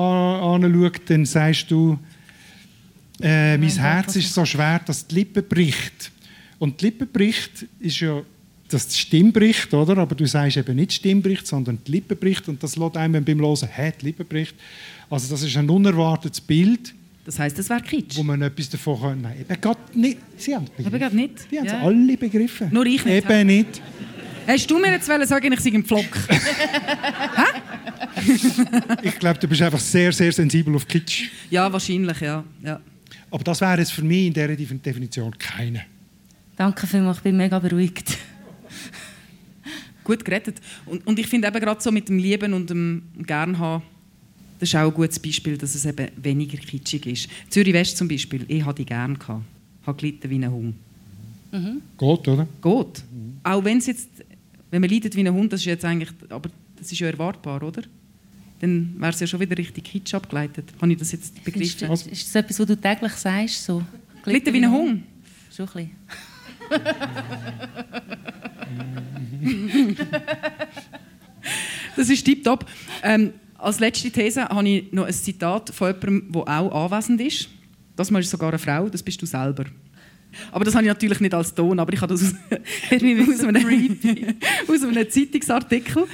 anschaue, 0.64 0.92
dann 1.06 1.26
sagst 1.26 1.72
du, 1.72 1.98
äh, 3.22 3.58
mein 3.58 3.70
Herz 3.70 4.16
ist 4.18 4.34
so 4.34 4.44
schwer, 4.44 4.82
dass 4.86 5.08
die 5.08 5.16
Lippe 5.16 5.42
bricht. 5.42 6.12
Und 6.60 6.82
die 6.82 6.86
Lippe 6.86 7.06
bricht 7.06 7.66
ist 7.80 8.00
ja 8.02 8.22
das 8.70 8.88
die 8.88 8.98
Stimme 8.98 9.32
bricht, 9.32 9.74
oder? 9.74 9.98
Aber 9.98 10.14
du 10.16 10.26
sagst 10.26 10.58
eben 10.58 10.76
nicht 10.76 10.92
die 10.92 10.96
Stimme 10.96 11.22
bricht, 11.22 11.48
sondern 11.48 11.80
die 11.86 11.92
Lippe 11.92 12.16
bricht. 12.16 12.48
Und 12.50 12.62
das 12.62 12.76
lässt 12.76 12.98
einem 12.98 13.24
beim 13.24 13.40
Hören, 13.40 13.68
hä, 13.72 13.94
die 14.02 14.06
Lippe 14.08 14.26
bricht. 14.26 14.56
Also 15.10 15.30
das 15.34 15.42
ist 15.44 15.56
ein 15.56 15.70
unerwartetes 15.70 16.42
Bild, 16.42 16.94
Das 17.26 17.40
heisst, 17.40 17.58
das 17.60 17.70
wäre 17.70 17.82
Kitsch. 17.82 18.18
wo 18.18 18.24
man 18.24 18.42
etwas 18.42 18.70
davon 18.70 19.00
kann. 19.02 19.22
Nein, 19.22 19.36
eben 19.42 19.62
gerade 19.62 19.80
nicht. 19.94 20.18
Sie 20.38 20.54
haben 20.56 20.66
es 20.66 20.70
begriffen. 20.72 21.00
gerade 21.00 21.16
nicht. 21.16 21.34
Die 21.52 21.58
haben 21.60 21.66
es 21.66 21.72
Ja. 21.72 21.82
alle 21.82 22.18
begriffen. 22.18 22.70
Nur 22.72 22.86
ich 22.86 23.04
nicht, 23.06 23.30
Eben 23.30 23.48
nicht. 23.48 23.82
Hast 24.48 24.70
du 24.72 24.80
mir 24.80 24.92
jetzt 24.92 25.08
wollen 25.10 25.28
sagen, 25.28 25.52
ich 25.52 25.60
sei 25.60 25.72
ein 25.74 25.84
Pflock? 25.84 26.06
Ich 29.04 29.20
glaube, 29.20 29.40
du 29.40 29.48
bist 29.48 29.62
einfach 29.62 29.80
sehr, 29.80 30.12
sehr 30.12 30.32
sensibel 30.32 30.76
auf 30.76 30.88
Kitsch. 30.88 31.30
ja, 31.50 31.72
wahrscheinlich, 31.72 32.20
ja. 32.22 32.44
ja. 32.64 32.80
Aber 33.30 33.44
das 33.44 33.62
wäre 33.62 33.78
jetzt 33.80 33.92
für 33.92 34.02
mich 34.04 34.28
in 34.28 34.34
dieser 34.34 34.48
Def- 34.56 34.82
Definition 34.82 35.38
keine. 35.38 35.84
Danke 36.56 36.88
vielmals, 36.88 37.18
ich 37.18 37.24
bin 37.24 37.38
mega 37.38 37.60
beruhigt. 37.60 38.18
Gut 40.04 40.24
gerettet. 40.24 40.62
Und, 40.86 41.06
und 41.06 41.20
ich 41.20 41.28
finde 41.28 41.48
eben 41.48 41.60
gerade 41.60 41.82
so 41.82 41.92
mit 41.92 42.08
dem 42.10 42.18
Lieben 42.18 42.54
und 42.54 42.70
dem 42.70 43.04
Gern 43.26 43.58
haben, 43.60 43.84
das 44.60 44.70
ist 44.70 44.76
auch 44.76 44.88
ein 44.88 44.94
gutes 44.94 45.20
Beispiel, 45.20 45.58
dass 45.58 45.76
es 45.76 45.86
eben 45.86 46.08
weniger 46.16 46.58
kitschig 46.58 47.06
ist. 47.06 47.30
Zürich 47.50 47.74
West 47.74 47.98
zum 47.98 48.08
Beispiel, 48.08 48.46
ich 48.48 48.64
hatte 48.66 48.78
die 48.82 48.86
gern 48.86 49.20
gehabt. 49.20 49.44
habe 49.86 49.98
gelitten 50.00 50.30
wie 50.30 50.36
ein 50.44 50.52
Hund. 50.52 50.76
Geht, 51.52 52.28
oder? 52.28 52.48
Geht. 52.62 53.04
Auch 53.44 53.64
wenn 53.64 53.78
es 53.80 53.86
jetzt, 53.88 54.10
wenn 54.72 54.82
man 54.82 54.90
leidet 54.90 55.16
wie 55.16 55.22
ein 55.28 55.34
Hund, 55.34 55.52
das 55.54 55.60
ist 55.62 55.66
jetzt 55.66 55.86
eigentlich, 55.86 56.10
aber 56.30 56.50
das 56.78 56.92
ist 56.92 57.00
ja 57.00 57.08
erwartbar, 57.08 57.62
oder? 57.64 57.84
Dann 58.60 58.96
wäre 58.98 59.12
es 59.12 59.20
ja 59.20 59.28
schon 59.28 59.40
wieder 59.40 59.58
richtig 59.58 59.84
kitsch 59.84 60.14
abgeleitet. 60.16 60.74
Habe 60.82 60.92
ich 60.92 60.98
das 60.98 61.12
jetzt 61.12 61.36
Ist, 61.36 61.44
begriffen? 61.44 61.88
das- 61.88 62.08
ist 62.08 62.28
das 62.28 62.36
etwas, 62.44 62.60
was 62.60 62.66
du 62.68 62.76
täglich 62.76 63.12
sagst? 63.14 63.64
So? 63.66 63.84
Gelitten 64.24 64.54
wie 64.54 64.64
ein 64.64 64.72
Hund. 64.72 65.04
Schon 65.56 65.68
ein 65.70 65.90
bisschen. 66.70 66.82
Das 71.98 72.10
ist 72.10 72.24
tipptopp. 72.24 72.66
Ähm, 73.04 73.34
als 73.58 73.80
letzte 73.80 74.12
These 74.12 74.48
habe 74.48 74.70
ich 74.70 74.92
noch 74.94 75.06
ein 75.06 75.14
Zitat 75.14 75.72
von 75.74 75.88
jemandem, 75.88 76.32
der 76.32 76.42
auch 76.48 76.86
anwesend 76.86 77.20
ist. 77.20 77.50
Das 77.96 78.12
Mal 78.12 78.20
ist 78.20 78.30
sogar 78.30 78.50
eine 78.50 78.60
Frau, 78.60 78.88
das 78.88 79.02
bist 79.02 79.20
du 79.22 79.26
selber. 79.26 79.66
Aber 80.52 80.64
das 80.64 80.76
habe 80.76 80.84
ich 80.84 80.90
natürlich 80.90 81.20
nicht 81.20 81.34
als 81.34 81.56
Ton, 81.56 81.80
aber 81.80 81.92
ich 81.92 82.00
habe 82.00 82.14
das 82.14 82.24
aus, 82.24 82.34
aus, 82.52 82.92
einem, 82.92 83.28
aus 84.68 84.84
einem 84.84 85.10
Zeitungsartikel. 85.10 86.06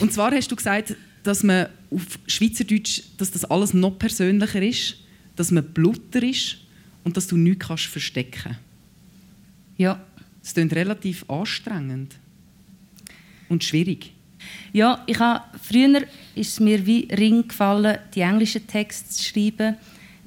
Und 0.00 0.12
zwar 0.12 0.32
hast 0.32 0.50
du 0.50 0.56
gesagt, 0.56 0.96
dass 1.22 1.42
man 1.42 1.66
auf 1.90 2.18
Schweizerdeutsch, 2.26 3.02
dass 3.18 3.30
das 3.30 3.44
alles 3.44 3.74
noch 3.74 3.98
persönlicher 3.98 4.62
ist, 4.62 4.96
dass 5.34 5.50
man 5.50 5.64
blutter 5.64 6.22
ist 6.22 6.58
und 7.04 7.16
dass 7.16 7.26
du 7.26 7.36
nichts 7.36 7.66
kannst 7.66 7.86
verstecken. 7.86 8.56
Ja. 9.76 10.00
Das 10.46 10.54
klingt 10.54 10.74
relativ 10.74 11.28
anstrengend 11.28 12.14
und 13.48 13.64
schwierig. 13.64 14.12
Ja, 14.72 15.02
ich 15.04 15.18
habe, 15.18 15.42
früher 15.60 16.02
ist 16.36 16.52
es 16.52 16.60
mir 16.60 16.86
wie 16.86 17.08
Ring 17.12 17.48
gefallen, 17.48 17.98
die 18.14 18.20
englischen 18.20 18.64
Texte 18.64 19.10
zu 19.10 19.24
schreiben, 19.24 19.74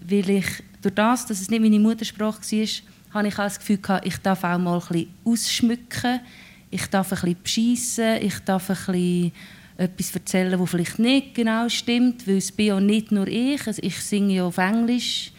weil 0.06 0.30
ich 0.30 0.46
durch 0.82 0.94
das, 0.94 1.26
dass 1.26 1.40
es 1.40 1.50
nicht 1.50 1.62
meine 1.62 1.80
Muttersprache 1.80 2.42
war, 2.42 2.68
habe 3.14 3.28
ich 3.30 3.34
auch 3.36 3.46
das 3.46 3.60
Gefühl 3.60 3.78
gehabt, 3.78 4.06
ich 4.06 4.18
darf 4.18 4.44
auch 4.44 4.58
mal 4.58 4.78
ein 4.78 4.88
bisschen 4.90 5.08
ausschmücken, 5.24 6.20
ich 6.70 6.86
darf 6.88 7.14
ein 7.14 7.20
bisschen 7.22 7.42
beschissen, 7.42 8.18
ich 8.22 8.40
darf 8.40 8.70
ein 8.70 8.76
bisschen 8.76 9.32
etwas 9.78 10.16
erzählen, 10.16 10.60
was 10.60 10.70
vielleicht 10.70 11.00
nicht 11.00 11.36
genau 11.36 11.70
stimmt, 11.70 12.28
weil 12.28 12.40
es 12.40 12.52
bin 12.52 12.66
ja 12.66 12.80
nicht 12.82 13.14
nur 13.14 13.28
ich, 13.30 13.66
also 13.66 13.82
ich 13.82 13.98
singe 14.02 14.34
ja 14.34 14.44
auf 14.44 14.58
Englisch, 14.58 15.32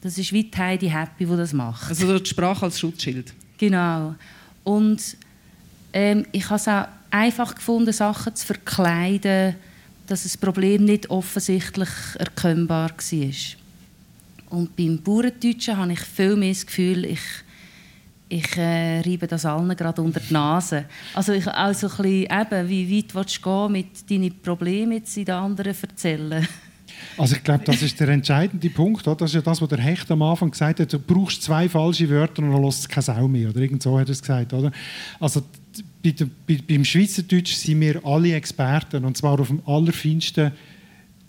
das 0.00 0.18
ist 0.18 0.32
wie 0.32 0.42
die 0.42 0.58
Heidi 0.58 0.88
Happy, 0.88 1.24
die 1.24 1.36
das 1.36 1.52
macht. 1.52 1.88
Also 1.88 2.18
die 2.18 2.28
Sprache 2.28 2.64
als 2.64 2.80
Schutzschild. 2.80 3.32
Genau. 3.58 4.14
Und 4.64 5.16
ähm, 5.92 6.26
ich 6.32 6.44
habe 6.46 6.56
es 6.56 6.68
auch 6.68 6.86
einfach 7.10 7.54
gefunden, 7.54 7.92
Sachen 7.92 8.34
zu 8.34 8.46
verkleiden, 8.46 9.54
dass 10.06 10.24
das 10.24 10.36
Problem 10.36 10.84
nicht 10.84 11.08
offensichtlich 11.10 11.88
erkennbar 12.18 12.90
war. 12.90 13.30
Und 14.50 14.76
beim 14.76 14.98
Bauerndeutschen 14.98 15.76
habe 15.76 15.92
ich 15.92 16.00
viel 16.00 16.36
mehr 16.36 16.52
das 16.52 16.66
Gefühl, 16.66 17.04
ich, 17.06 17.20
ich 18.28 18.56
äh, 18.56 19.00
reibe 19.00 19.26
das 19.26 19.46
allen 19.46 19.76
gerade 19.76 20.02
unter 20.02 20.20
die 20.20 20.32
Nase. 20.32 20.84
Also 21.14 21.32
ich 21.32 21.46
also 21.48 21.88
ein 21.88 21.96
bisschen, 21.96 22.40
eben, 22.40 22.68
wie 22.68 22.96
weit 22.96 23.14
willst 23.14 23.36
du 23.38 23.42
gehen 23.42 23.72
mit 23.72 24.10
deinen 24.10 24.42
Problemen 24.42 24.92
jetzt 24.92 25.16
den 25.16 25.30
anderen 25.30 25.74
erzählen? 25.80 26.46
Also 27.16 27.36
ich 27.36 27.44
glaube, 27.44 27.64
das 27.64 27.82
ist 27.82 27.98
der 28.00 28.08
entscheidende 28.08 28.70
Punkt. 28.70 29.06
Oder? 29.06 29.16
Das 29.16 29.30
ist 29.30 29.34
ja 29.34 29.40
das, 29.42 29.60
was 29.60 29.68
der 29.68 29.78
Hecht 29.78 30.10
am 30.10 30.22
Anfang 30.22 30.50
gesagt 30.50 30.80
hat. 30.80 30.92
Du 30.92 30.98
brauchst 30.98 31.42
zwei 31.42 31.68
falsche 31.68 32.08
Wörter 32.10 32.42
und 32.42 32.52
dann 32.52 32.62
lässt 32.62 32.80
es 32.80 32.88
keine 32.88 33.02
Sau 33.02 33.28
mehr. 33.28 33.50
Oder 33.50 33.60
irgend 33.60 33.82
so 33.82 33.98
hat 33.98 34.08
er 34.08 34.12
es 34.12 34.20
gesagt. 34.20 34.52
Oder? 34.52 34.72
Also 35.20 35.42
bei 36.02 36.14
bei, 36.46 36.58
beim 36.68 36.84
Schweizerdeutsch 36.84 37.54
sind 37.54 37.80
wir 37.80 38.04
alle 38.04 38.34
Experten 38.34 39.04
und 39.04 39.16
zwar 39.16 39.40
auf 39.40 39.48
dem 39.48 39.62
allerfeinsten 39.66 40.52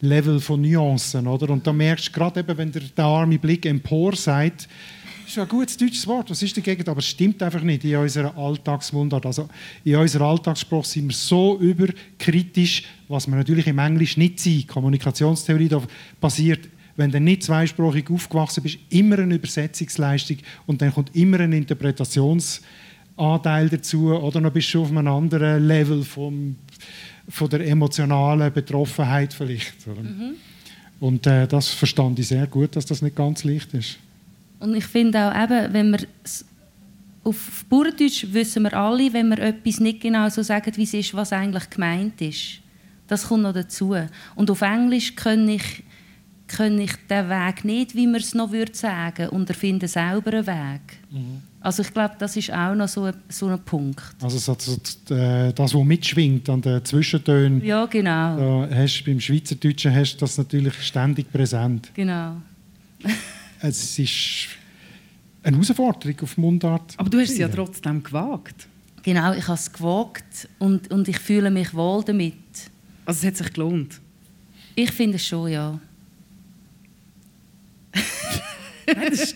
Level 0.02 0.40
von 0.40 0.62
Nuancen. 0.62 1.28
Oder? 1.28 1.50
Und 1.50 1.66
da 1.66 1.74
merkst 1.74 2.08
du 2.08 2.12
gerade 2.12 2.46
wenn 2.58 2.72
der, 2.72 2.84
der 2.96 3.06
arme 3.06 3.40
Blick 3.40 3.66
empor 3.66 4.16
sagt, 4.16 4.68
ist 5.28 5.40
ein 5.40 5.48
gutes 5.48 5.78
deutsches 5.78 6.06
Wort, 6.08 6.30
was 6.30 6.44
ist 6.44 6.58
dagegen? 6.58 6.88
Aber 6.88 7.00
es 7.00 7.08
stimmt 7.08 7.42
einfach 7.42 7.62
nicht 7.62 7.84
in 7.84 7.96
unserer 7.96 8.38
Alltagsmundart. 8.38 9.26
Also 9.26 9.50
in 9.84 9.96
unserer 9.96 10.26
Alltagssprache 10.26 10.88
sind 10.88 11.08
wir 11.08 11.16
so 11.16 11.58
überkritisch, 11.60 12.84
was 13.08 13.26
wir 13.28 13.36
natürlich 13.36 13.68
im 13.68 13.80
Englisch 13.80 14.18
nicht 14.18 14.40
sind. 14.40 14.68
Kommunikationstheorie 14.68 15.68
da 15.68 15.82
basiert, 16.20 16.68
wenn 16.96 17.12
du 17.12 17.20
nicht 17.20 17.44
zweisprachig 17.44 18.10
aufgewachsen 18.10 18.64
bist, 18.64 18.80
immer 18.90 19.20
eine 19.20 19.36
Übersetzungsleistung 19.36 20.38
und 20.66 20.82
dann 20.82 20.92
kommt 20.94 21.16
immer 21.16 21.42
ein 21.42 21.54
Interpretationsanteil 21.54 23.70
dazu 23.70 24.14
oder 24.14 24.42
dann 24.42 24.54
bist 24.54 24.74
du 24.74 24.82
auf 24.82 24.90
einem 24.90 25.08
anderen 25.08 25.68
Level 25.68 26.04
vom, 26.04 26.56
von 27.28 27.50
der 27.50 27.68
emotionalen 27.68 28.54
Betroffenheit 28.54 29.34
vielleicht. 29.34 29.88
Oder? 29.88 30.04
Und 31.00 31.28
äh, 31.28 31.48
das 31.48 31.70
verstand 31.70 32.20
ich 32.20 32.30
sehr 32.30 32.48
gut, 32.48 32.76
dass 32.76 32.86
das 32.86 33.02
nicht 33.02 33.16
ganz 33.16 33.44
leicht 33.44 33.74
ist. 33.74 33.98
Und 34.66 34.76
ich 34.76 34.86
finde 34.86 35.20
auch, 35.32 35.44
eben, 35.44 35.74
wenn 35.74 35.92
wir 35.92 36.00
auf 37.24 37.66
Bauerndeutsch 37.70 38.26
wissen 38.32 38.64
wir 38.64 38.74
alle, 38.74 39.12
wenn 39.14 39.30
wir 39.30 39.40
etwas 39.40 39.80
nicht 39.80 40.02
genau 40.02 40.28
so 40.30 40.42
sagen, 40.44 40.72
wie 40.76 40.84
es 40.84 40.94
ist, 40.94 41.14
was 41.14 41.34
eigentlich 41.34 41.70
gemeint 41.70 42.20
ist. 42.22 42.60
Das 43.08 43.28
kommt 43.28 43.44
noch 43.44 43.54
dazu. 43.54 43.96
Und 44.36 44.50
auf 44.50 44.62
Englisch 44.62 45.16
kann 45.16 45.48
ich, 45.48 45.84
kann 46.48 46.80
ich 46.80 46.92
den 47.10 47.30
Weg 47.30 47.64
nicht, 47.66 47.96
wie 47.96 48.08
man 48.08 48.22
es 48.22 48.34
noch 48.34 48.52
würde 48.52 48.74
sagen, 48.76 49.30
und 49.30 49.50
erfinde 49.50 49.88
selber 49.88 50.34
einen 50.34 50.48
Weg. 50.48 50.98
Also 51.62 51.82
ich 51.84 51.94
glaube, 51.94 52.16
das 52.20 52.36
ist 52.38 52.52
auch 52.52 52.76
noch 52.76 52.88
so 52.88 53.04
ein, 53.06 53.14
so 53.30 53.48
ein 53.48 53.60
Punkt. 53.60 54.04
Also 54.22 54.38
so, 54.38 54.56
so, 54.60 55.14
äh, 55.14 55.52
das, 55.54 55.74
was 55.74 55.84
mitschwingt 55.84 56.48
an 56.50 56.62
den 56.62 56.84
Zwischentönen, 56.86 57.64
Ja, 57.64 57.86
genau. 57.86 58.66
da 58.68 58.76
hast, 58.76 59.04
beim 59.04 59.20
Schweizerdeutschen 59.20 59.94
hast 59.96 60.16
du 60.16 60.20
das 60.22 60.38
natürlich 60.38 60.76
ständig 60.82 61.32
präsent. 61.32 61.92
genau. 61.94 62.38
Es 63.62 63.98
ist, 63.98 64.50
eine 65.44 65.58
Herausforderung 65.58 66.20
auf 66.22 66.38
Mundart. 66.38 66.94
Aber 66.98 67.10
du 67.10 67.20
hast 67.20 67.32
es 67.32 67.38
ja 67.38 67.48
trotzdem 67.48 68.04
gewagt. 68.04 68.68
Genau, 69.04 69.34
ich 69.34 69.48
habe 69.48 69.60
es 69.60 69.72
gewagt 69.72 70.50
und, 70.58 70.92
und 70.92 71.08
ich 71.08 71.20
fühle 71.20 71.52
mich 71.52 71.74
wohl 71.74 72.04
damit. 72.04 72.34
Also 73.06 73.20
es 73.20 73.26
hat 73.26 73.38
sich 73.38 73.54
gelohnt? 73.54 74.02
Ich 74.74 74.92
finde 74.92 75.18
es 75.18 75.28
schon, 75.28 75.52
ja. 75.52 75.80
Nein, 78.88 79.08
das 79.12 79.22
ist, 79.22 79.36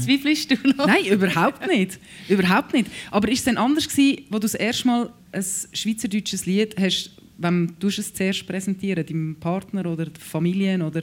Zweifelst 0.00 0.50
du 0.50 0.56
noch? 0.76 0.86
Nein, 0.86 1.04
überhaupt 1.06 1.66
nicht. 1.66 2.00
Überhaupt 2.28 2.72
nicht. 2.72 2.90
Aber 3.10 3.28
ist 3.28 3.38
es 3.38 3.44
denn 3.44 3.56
anders 3.56 3.88
gewesen, 3.88 4.24
wo 4.30 4.34
du 4.34 4.42
das 4.42 4.54
erste 4.54 4.86
Mal 4.88 5.12
ein 5.30 5.44
schweizerdeutsches 5.72 6.46
Lied 6.46 6.74
hast, 6.78 7.10
wenn 7.38 7.74
du 7.78 7.88
es 7.88 8.12
zuerst 8.12 8.46
präsentieren, 8.46 9.06
deinem 9.06 9.36
Partner 9.36 9.86
oder 9.86 10.06
der 10.06 10.20
Familie 10.20 10.84
oder? 10.84 11.02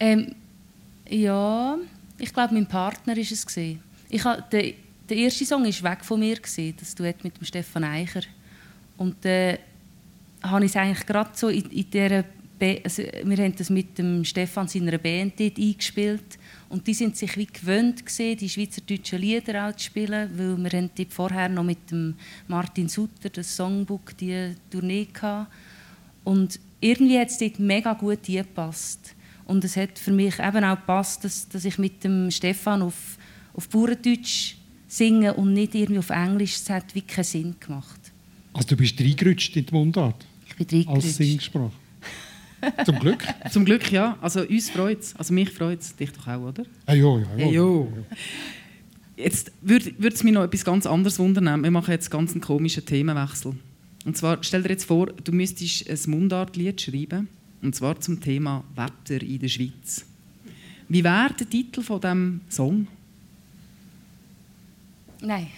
Ähm, 0.00 0.34
ja, 1.08 1.78
ich 2.18 2.32
glaube, 2.32 2.54
mein 2.54 2.66
Partner 2.66 3.16
ist 3.16 3.32
es 3.32 3.46
gesehen. 3.46 3.80
Ich 4.08 4.22
der, 4.22 4.72
der 5.08 5.16
erste 5.16 5.44
Song 5.44 5.64
war 5.64 5.92
weg 5.92 6.04
von 6.04 6.20
mir 6.20 6.36
gewesen, 6.36 6.74
das 6.78 6.94
Duett 6.94 7.22
mit 7.24 7.36
dem 7.36 7.44
Stefan 7.44 7.84
Eicher. 7.84 8.22
Und 8.96 9.24
äh, 9.24 9.58
habe 10.42 10.64
ich 10.64 10.72
es 10.72 10.76
eigentlich 10.76 11.06
gerade 11.06 11.30
so 11.34 11.48
in, 11.48 11.70
in 11.70 11.90
dieser 11.90 12.24
also, 12.60 13.04
wir 13.22 13.36
haben 13.36 13.54
das 13.54 13.70
mit 13.70 13.96
dem 13.98 14.24
Stefan 14.24 14.66
seiner 14.66 14.98
Band 14.98 15.38
dort 15.38 15.58
eingespielt 15.58 16.38
und 16.68 16.84
die 16.88 16.94
sind 16.94 17.16
sich 17.16 17.36
wie 17.36 17.46
gewöhnt 17.46 18.04
gewesen, 18.04 18.36
die 18.36 18.48
schweizerdeutschen 18.48 19.20
Lieder 19.20 19.68
auch 19.68 19.76
zu 19.76 19.84
spielen, 19.84 20.28
weil 20.36 20.56
wir 20.56 20.76
haben 20.76 20.90
vorher 21.08 21.48
noch 21.48 21.62
mit 21.62 21.88
dem 21.92 22.16
Martin 22.48 22.88
Sutter 22.88 23.28
das 23.28 23.54
Songbook 23.54 24.16
die 24.16 24.56
Tournee 24.70 25.06
gehabt. 25.12 25.52
und 26.24 26.58
irgendwie 26.80 27.20
hat 27.20 27.28
es 27.28 27.38
dort 27.38 27.60
mega 27.60 27.92
gut 27.92 28.24
gepasst 28.24 29.14
und 29.48 29.64
es 29.64 29.76
hat 29.76 29.98
für 29.98 30.12
mich 30.12 30.38
eben 30.38 30.64
auch 30.64 30.76
gepasst, 30.76 31.24
dass, 31.24 31.48
dass 31.48 31.64
ich 31.64 31.78
mit 31.78 32.04
dem 32.04 32.30
Stefan 32.30 32.82
auf, 32.82 33.16
auf 33.54 33.68
Bauerndeutsch 33.68 34.54
singe 34.86 35.34
und 35.34 35.54
nicht 35.54 35.74
irgendwie 35.74 35.98
auf 35.98 36.10
Englisch. 36.10 36.58
Das 36.58 36.70
hat 36.70 36.94
wirklich 36.94 37.16
keinen 37.16 37.24
Sinn 37.24 37.56
gemacht. 37.58 38.00
Also 38.52 38.68
du 38.68 38.76
bist 38.76 39.00
reingerutscht 39.00 39.56
in 39.56 39.66
die 39.66 39.74
Mundart? 39.74 40.26
Ich 40.46 40.54
bin 40.54 40.66
reingerutscht. 40.70 41.06
Als 41.06 41.16
Singsprache? 41.16 41.72
Zum 42.84 42.98
Glück. 42.98 43.24
Zum 43.50 43.64
Glück, 43.64 43.90
ja. 43.90 44.18
Also 44.20 44.42
uns 44.42 44.70
freut 44.70 45.00
es. 45.00 45.16
Also 45.16 45.32
mich 45.32 45.50
freut 45.50 45.80
es. 45.80 45.96
Dich 45.96 46.12
doch 46.12 46.26
auch, 46.26 46.48
oder? 46.48 46.64
Ja, 46.86 46.94
ja, 46.94 47.18
ja. 47.18 47.46
ja, 47.46 47.50
ja. 47.50 47.86
Jetzt 49.16 49.50
würde 49.62 50.08
es 50.08 50.22
mich 50.22 50.32
noch 50.32 50.44
etwas 50.44 50.64
ganz 50.64 50.86
anderes 50.86 51.18
wundern. 51.18 51.62
Wir 51.62 51.70
machen 51.70 51.90
jetzt 51.90 52.10
ganz 52.10 52.32
einen 52.32 52.40
komischen 52.40 52.84
Themenwechsel. 52.84 53.54
Und 54.04 54.16
zwar, 54.16 54.38
stell 54.42 54.62
dir 54.62 54.70
jetzt 54.70 54.84
vor, 54.84 55.06
du 55.06 55.32
müsstest 55.32 55.88
ein 55.88 56.10
Mundartlied 56.10 56.80
schreiben. 56.80 57.28
Und 57.62 57.74
zwar 57.74 58.00
zum 58.00 58.20
Thema 58.20 58.64
Wetter 58.74 59.22
in 59.22 59.38
der 59.38 59.48
Schweiz. 59.48 60.04
Wie 60.88 61.04
wäre 61.04 61.34
der 61.34 61.48
Titel 61.48 61.82
von 61.82 62.00
diesem 62.00 62.40
Song? 62.48 62.86
Nein. 65.20 65.48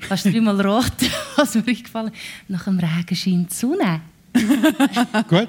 Kannst 0.00 0.26
du 0.26 0.40
mal 0.40 0.60
raten, 0.60 1.08
was 1.36 1.54
mir 1.54 1.62
gefallen 1.62 2.12
Nach 2.48 2.64
dem 2.64 2.78
Regen 2.78 3.16
scheint 3.16 3.50
die 3.50 3.54
Sonne. 3.54 4.00
Gut. 5.28 5.48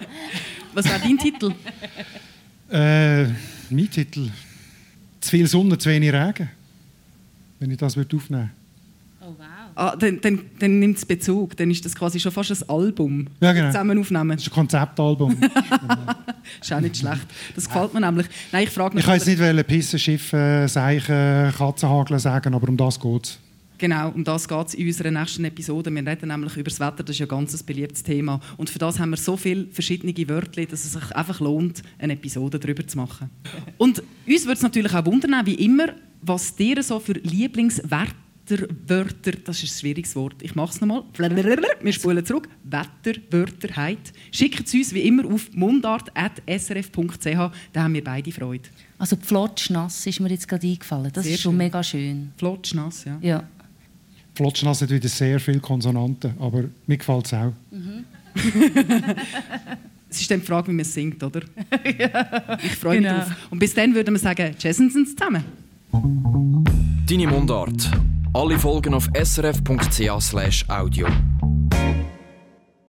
Was 0.73 0.85
wäre 0.85 0.99
dein 0.99 1.17
Titel? 1.17 1.53
Äh, 2.69 3.25
mein 3.69 3.89
Titel? 3.89 4.29
Zu 5.19 5.29
viel 5.29 5.47
Sonne, 5.47 5.77
zu 5.77 5.89
wenig 5.89 6.13
Regen. 6.13 6.49
Wenn 7.59 7.71
ich 7.71 7.77
das 7.77 7.97
aufnehmen 7.97 8.19
würde. 8.29 8.56
Ah, 9.79 9.95
dann, 9.95 10.19
dann, 10.21 10.39
dann 10.57 10.79
nimmt 10.79 10.97
es 10.97 11.05
Bezug. 11.05 11.55
Dann 11.55 11.69
ist 11.69 11.85
das 11.85 11.93
quasi 11.93 12.19
schon 12.19 12.31
fast 12.31 12.49
ein 12.49 12.67
Album. 12.67 13.27
Ja, 13.39 13.53
genau. 13.53 13.67
Zusammen 13.67 13.99
aufnehmen. 13.99 14.31
Das 14.31 14.41
ist 14.41 14.47
ein 14.47 14.55
Konzeptalbum. 14.55 15.37
ist 16.61 16.73
auch 16.73 16.79
nicht 16.79 16.97
schlecht. 16.97 17.27
Das 17.53 17.67
gefällt 17.67 17.93
mir 17.93 18.01
nämlich. 18.01 18.25
Nein, 18.51 18.63
ich 18.63 18.71
frage 18.71 18.95
mich. 18.95 19.03
Ich 19.03 19.05
kann 19.05 19.19
jetzt 19.19 19.27
nicht 19.27 19.67
Pissen, 19.67 19.99
Schiffe, 19.99 20.65
Seichen, 20.67 21.53
Katzenhageln 21.55 22.19
sagen, 22.19 22.55
aber 22.55 22.67
um 22.67 22.75
das 22.75 22.99
geht 22.99 23.25
es. 23.25 23.39
Genau, 23.77 24.09
um 24.09 24.23
das 24.23 24.47
geht 24.47 24.67
es 24.67 24.73
in 24.73 24.87
unserer 24.87 25.11
nächsten 25.11 25.45
Episode. 25.45 25.91
Wir 25.91 26.07
reden 26.07 26.29
nämlich 26.29 26.57
über 26.57 26.71
das 26.71 26.79
Wetter, 26.79 27.03
das 27.03 27.11
ist 27.11 27.19
ja 27.19 27.25
ein 27.27 27.29
ganz 27.29 27.61
beliebtes 27.61 28.01
Thema. 28.01 28.39
Und 28.57 28.71
für 28.71 28.79
das 28.79 28.97
haben 28.97 29.11
wir 29.11 29.17
so 29.17 29.37
viele 29.37 29.67
verschiedene 29.67 30.11
Wörter, 30.27 30.65
dass 30.65 30.85
es 30.85 30.93
sich 30.93 31.15
einfach 31.15 31.39
lohnt, 31.39 31.83
eine 31.99 32.13
Episode 32.13 32.57
darüber 32.57 32.87
zu 32.87 32.97
machen. 32.97 33.29
Und 33.77 34.01
uns 34.25 34.45
würde 34.45 34.53
es 34.53 34.63
natürlich 34.63 34.95
auch 34.95 35.05
wundern, 35.05 35.45
wie 35.45 35.53
immer, 35.53 35.89
was 36.23 36.55
dir 36.55 36.81
so 36.81 36.99
für 36.99 37.13
Lieblingswörter 38.49 38.75
Wörter, 38.87 39.31
das 39.43 39.63
ist 39.63 39.75
ein 39.75 39.79
schwieriges 39.79 40.15
Wort. 40.15 40.35
Ich 40.41 40.55
mache 40.55 40.71
es 40.71 40.81
nochmal. 40.81 41.03
Wir 41.81 41.93
spulen 41.93 42.25
zurück. 42.25 42.47
Wetter, 42.63 43.19
Wörter, 43.29 43.75
Heit. 43.75 44.13
Schickt 44.31 44.67
es 44.67 44.73
uns 44.73 44.93
wie 44.93 45.01
immer 45.01 45.25
auf 45.25 45.49
mundart.srf.ch. 45.53 47.51
Da 47.73 47.83
haben 47.83 47.93
wir 47.93 48.03
beide 48.03 48.31
Freude. 48.31 48.69
Also 48.97 49.15
Flotschnass 49.17 50.05
ist 50.05 50.19
mir 50.19 50.29
jetzt 50.29 50.47
gerade 50.47 50.67
eingefallen. 50.67 51.11
Das 51.13 51.25
Sehr 51.25 51.33
ist 51.35 51.41
schon 51.41 51.51
schön. 51.51 51.57
mega 51.57 51.83
schön. 51.83 52.31
Flotschnass, 52.37 53.05
ja. 53.05 53.17
ja. 53.21 53.43
Flotschnass 54.35 54.81
hat 54.81 54.89
wieder 54.89 55.09
sehr 55.09 55.39
viele 55.39 55.59
Konsonanten, 55.59 56.33
aber 56.39 56.65
mir 56.85 56.97
gefällt 56.97 57.25
es 57.25 57.33
auch. 57.33 57.53
Mhm. 57.71 58.05
es 60.09 60.21
ist 60.21 60.29
dann 60.31 60.39
die 60.39 60.45
Frage, 60.45 60.67
wie 60.67 60.73
man 60.73 60.81
es 60.81 60.93
singt, 60.93 61.21
oder? 61.23 61.41
ja. 61.99 62.57
Ich 62.63 62.75
freue 62.75 63.01
mich 63.01 63.09
genau. 63.09 63.19
drauf. 63.19 63.35
Und 63.49 63.59
bis 63.59 63.73
dann 63.73 63.93
würden 63.93 64.13
wir 64.13 64.19
sagen, 64.19 64.55
tschüssen 64.57 64.89
zusammen. 64.91 65.43
Deine 67.07 67.27
Mundart. 67.27 67.89
Alle 68.37 68.59
Folgen 68.59 68.93
auf 68.93 69.09
srf.ch 69.15 70.69
audio. 70.69 71.07